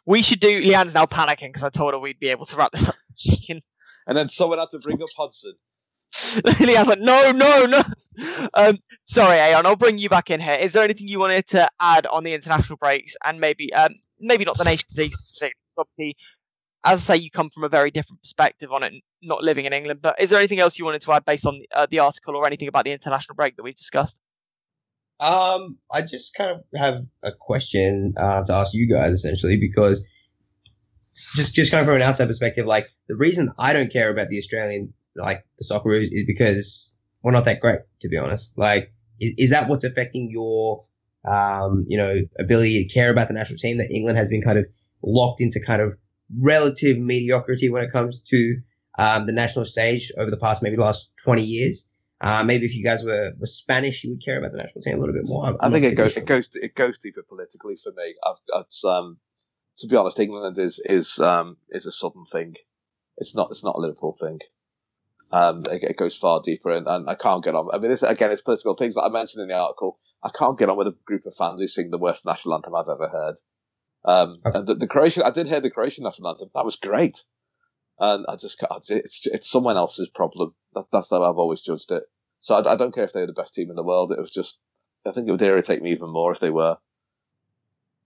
[0.05, 0.61] we should do.
[0.61, 2.95] Leanne's now panicking because I told her we'd be able to wrap this up.
[3.15, 3.63] She can.
[4.05, 5.55] And then someone had to bring up Hodgson.
[6.15, 7.83] Leanne's like, no, no, no.
[8.53, 9.65] Um, sorry, Ayon.
[9.65, 10.55] I'll bring you back in here.
[10.55, 14.45] Is there anything you wanted to add on the international breaks and maybe, um, maybe
[14.45, 15.13] not the Nations League?
[16.83, 19.73] As I say, you come from a very different perspective on it, not living in
[19.73, 20.01] England.
[20.01, 22.47] But is there anything else you wanted to add based on uh, the article or
[22.47, 24.17] anything about the international break that we've discussed?
[25.19, 30.05] Um, I just kind of have a question uh, to ask you guys essentially because
[31.35, 34.29] just just kind of from an outside perspective, like the reason I don't care about
[34.29, 38.57] the Australian like the Socceroos is because we're not that great, to be honest.
[38.57, 40.85] Like, is, is that what's affecting your
[41.27, 44.57] um, you know, ability to care about the national team that England has been kind
[44.57, 44.65] of
[45.03, 45.97] locked into kind of
[46.39, 48.57] relative mediocrity when it comes to
[48.97, 51.89] um, the national stage over the past maybe last 20 years.
[52.19, 54.95] Uh, maybe if you guys were, were Spanish, you would care about the national team
[54.95, 55.45] a little bit more.
[55.45, 56.23] I'm, I think it goes sure.
[56.23, 58.15] it goes it goes deeper politically for me.
[58.25, 59.17] I've, it's um
[59.77, 62.55] to be honest, England is is um is a southern thing.
[63.17, 64.39] It's not it's not a Liverpool thing.
[65.31, 67.69] Um, it, it goes far deeper, and, and I can't get on.
[67.73, 69.99] I mean, this again, it's political things that I mentioned in the article.
[70.23, 72.75] I can't get on with a group of fans who sing the worst national anthem
[72.75, 73.35] I've ever heard.
[74.05, 74.57] Um, Okay.
[74.59, 76.49] and the, the Croatian, I did hear the Croatian national anthem.
[76.55, 77.23] That was great,
[77.99, 80.53] and I just, it's it's someone else's problem.
[80.73, 82.03] That, that's how I've always judged it.
[82.39, 84.11] So I, I don't care if they're the best team in the world.
[84.11, 84.57] It was just
[85.05, 86.77] I think it would irritate me even more if they were.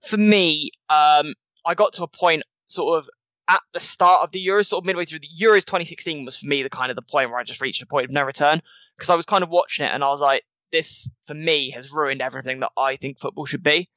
[0.04, 3.08] for me, um, I got to a point sort of
[3.48, 6.46] at the start of the Euros, sort of midway through the Euros 2016 was for
[6.46, 8.62] me the kind of the point where I just reached a point of no return
[8.96, 11.92] because I was kind of watching it and I was like, this for me has
[11.92, 13.88] ruined everything that I think football should be.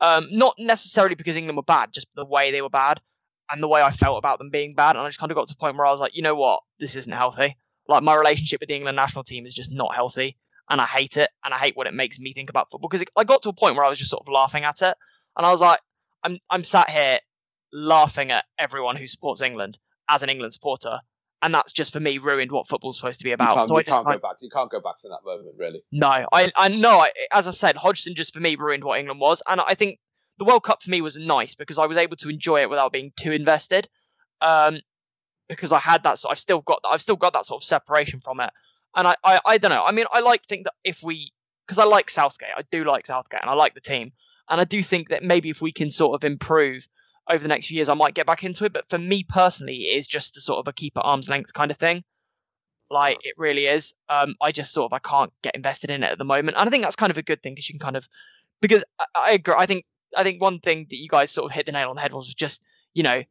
[0.00, 3.00] Um, not necessarily because England were bad, just the way they were bad
[3.50, 4.96] and the way I felt about them being bad.
[4.96, 6.34] And I just kind of got to a point where I was like, you know
[6.34, 7.56] what, this isn't healthy.
[7.88, 10.36] Like my relationship with the England national team is just not healthy,
[10.68, 13.06] and I hate it, and I hate what it makes me think about football because
[13.16, 14.94] I got to a point where I was just sort of laughing at it,
[15.36, 15.80] and I was like,
[16.22, 17.18] I'm I'm sat here
[17.72, 20.98] laughing at everyone who supports England as an England supporter,
[21.42, 23.54] and that's just for me ruined what football's supposed to be You about.
[23.56, 24.36] can't, so I you just can't go back.
[24.40, 25.82] You can't go back from that moment, really.
[25.92, 26.98] no, I I know.
[26.98, 29.98] I, as I said, Hodgson just for me ruined what England was, and I think
[30.38, 32.92] the World Cup for me was nice because I was able to enjoy it without
[32.92, 33.88] being too invested.
[34.40, 34.80] Um,
[35.48, 38.20] because I had that, so I've still got I've still got that sort of separation
[38.20, 38.50] from it,
[38.94, 39.84] and I I, I don't know.
[39.84, 41.32] I mean, I like think that if we
[41.66, 44.12] because I like Southgate, I do like Southgate, and I like the team,
[44.48, 46.86] and I do think that maybe if we can sort of improve
[47.28, 48.72] over the next few years, I might get back into it.
[48.72, 51.52] But for me personally, it is just a sort of a keep at arm's length
[51.52, 52.02] kind of thing.
[52.90, 53.94] Like it really is.
[54.08, 56.66] Um, I just sort of I can't get invested in it at the moment, and
[56.66, 58.08] I think that's kind of a good thing because you can kind of
[58.62, 59.54] because I, I agree.
[59.56, 59.84] I think
[60.16, 62.14] I think one thing that you guys sort of hit the nail on the head
[62.14, 62.62] was just
[62.94, 63.22] you know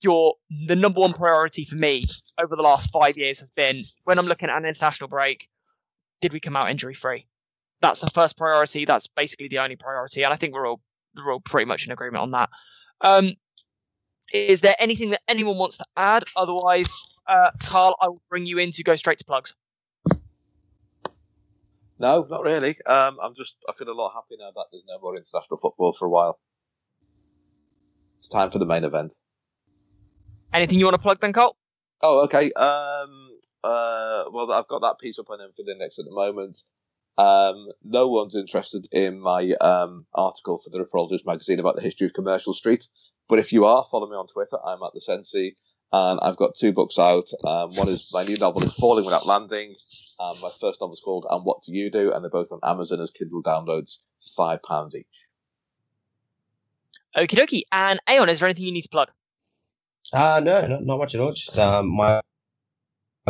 [0.00, 0.34] your
[0.66, 2.04] the number one priority for me
[2.40, 5.48] over the last five years has been when I'm looking at an international break,
[6.22, 7.26] did we come out injury free?
[7.82, 8.84] That's the first priority.
[8.84, 10.80] That's basically the only priority, and I think we're all
[11.14, 12.48] we're all pretty much in agreement on that.
[13.02, 13.34] Um,
[14.32, 16.24] is there anything that anyone wants to add?
[16.36, 16.92] Otherwise,
[17.26, 19.54] uh, Karl, I will bring you in to go straight to plugs.
[21.98, 22.76] No, not really.
[22.84, 25.92] Um, I'm just I feel a lot happier now that there's no more international football
[25.92, 26.40] for a while.
[28.18, 29.14] It's time for the main event.
[30.52, 31.56] Anything you want to plug then, Karl?
[32.02, 32.52] Oh, okay.
[32.52, 33.30] Um,
[33.62, 36.56] uh, well, I've got that piece up on Anfield Index at the moment.
[37.16, 42.06] Um, no one's interested in my um, article for the Reporters magazine about the history
[42.06, 42.88] of Commercial Street.
[43.32, 44.58] But if you are, follow me on Twitter.
[44.62, 45.56] I'm at the Sensi,
[45.90, 47.30] and I've got two books out.
[47.42, 49.74] Um, one is my new novel is Falling Without Landing.
[50.20, 52.12] Um, my first novel is called And What Do You Do?
[52.12, 55.28] And they're both on Amazon as Kindle downloads, for five pounds each.
[57.16, 57.62] Okie dokie.
[57.72, 59.08] And Ayon, is there anything you need to plug?
[60.12, 61.32] Uh, no, not, not much at all.
[61.32, 62.20] Just um, my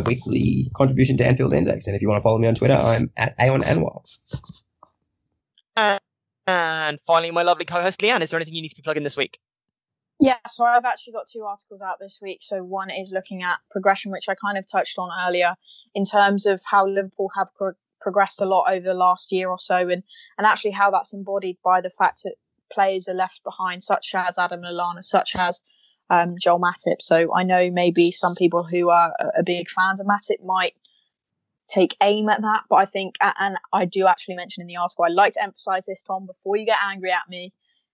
[0.04, 1.86] weekly contribution to Anfield Index.
[1.86, 4.02] And if you want to follow me on Twitter, I'm at Ayon Anwar.
[5.76, 6.00] Uh,
[6.48, 9.16] and finally, my lovely co-host Leanne, is there anything you need to be plugging this
[9.16, 9.38] week?
[10.22, 12.38] Yeah, so I've actually got two articles out this week.
[12.42, 15.56] So one is looking at progression, which I kind of touched on earlier,
[15.96, 19.58] in terms of how Liverpool have pro- progressed a lot over the last year or
[19.58, 20.04] so, and
[20.38, 22.36] and actually how that's embodied by the fact that
[22.72, 25.60] players are left behind, such as Adam Lallana, such as
[26.08, 27.00] um, Joel Matip.
[27.00, 30.74] So I know maybe some people who are, are big fans of Matip might
[31.68, 35.04] take aim at that, but I think, and I do actually mention in the article,
[35.04, 37.52] I like to emphasize this, Tom, before you get angry at me.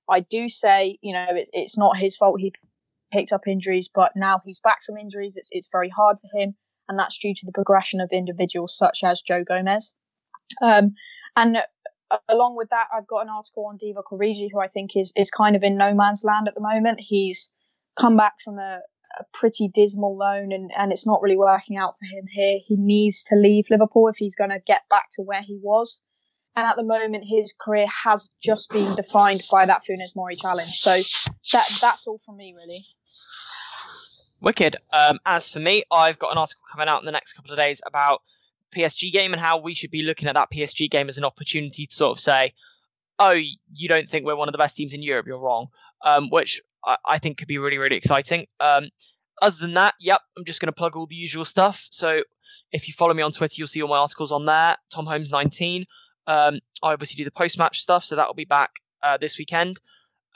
[0.09, 2.53] I do say, you know, it's, it's not his fault he
[3.13, 5.35] picked up injuries, but now he's back from injuries.
[5.37, 6.55] It's, it's very hard for him,
[6.89, 9.93] and that's due to the progression of individuals such as Joe Gomez.
[10.63, 10.95] Um,
[11.37, 11.59] and
[12.29, 15.31] along with that, I've got an article on Divock Origi, who I think is is
[15.31, 17.01] kind of in no man's land at the moment.
[17.01, 17.51] He's
[17.99, 18.81] come back from a,
[19.19, 22.59] a pretty dismal loan, and, and it's not really working out for him here.
[22.67, 26.01] He needs to leave Liverpool if he's going to get back to where he was.
[26.59, 30.73] And at the moment, his career has just been defined by that Funes Mori challenge.
[30.73, 32.85] So that that's all from me, really.
[34.41, 34.75] Wicked.
[34.93, 37.59] Um, as for me, I've got an article coming out in the next couple of
[37.59, 38.23] days about
[38.77, 41.87] PSG game and how we should be looking at that PSG game as an opportunity
[41.87, 42.55] to sort of say,
[43.21, 43.35] oh,
[43.73, 45.69] you don't think we're one of the best teams in Europe, you're wrong.
[46.05, 48.49] Um, which I, I, think could be really, really exciting.
[48.59, 48.89] Um,
[49.41, 51.87] other than that, yep, I'm just going to plug all the usual stuff.
[51.93, 52.25] So
[52.73, 54.77] if you follow me on Twitter, you'll see all my articles on there.
[54.93, 55.87] Tom Holmes 19.
[56.29, 58.70] Um, I obviously do the post match stuff, so that will be back
[59.03, 59.81] uh, this weekend.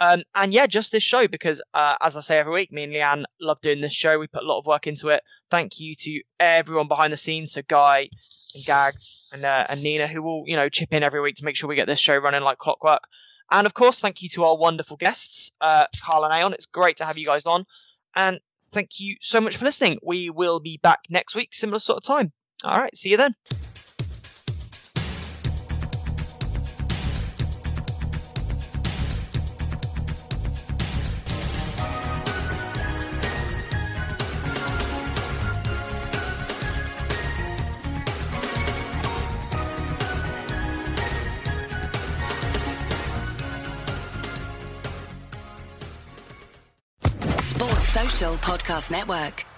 [0.01, 2.93] Um, and yeah, just this show because, uh, as I say every week, me and
[2.93, 4.19] Leanne love doing this show.
[4.19, 5.23] We put a lot of work into it.
[5.51, 8.09] Thank you to everyone behind the scenes, so Guy
[8.55, 11.45] and Gags and uh, and Nina, who will you know chip in every week to
[11.45, 13.03] make sure we get this show running like clockwork.
[13.51, 16.55] And of course, thank you to our wonderful guests, uh, Karl and Ayon.
[16.55, 17.67] It's great to have you guys on,
[18.17, 18.41] and
[18.73, 19.99] thank you so much for listening.
[20.03, 22.33] We will be back next week, similar sort of time.
[22.65, 23.35] All right, see you then.
[48.43, 49.52] Podcast Network.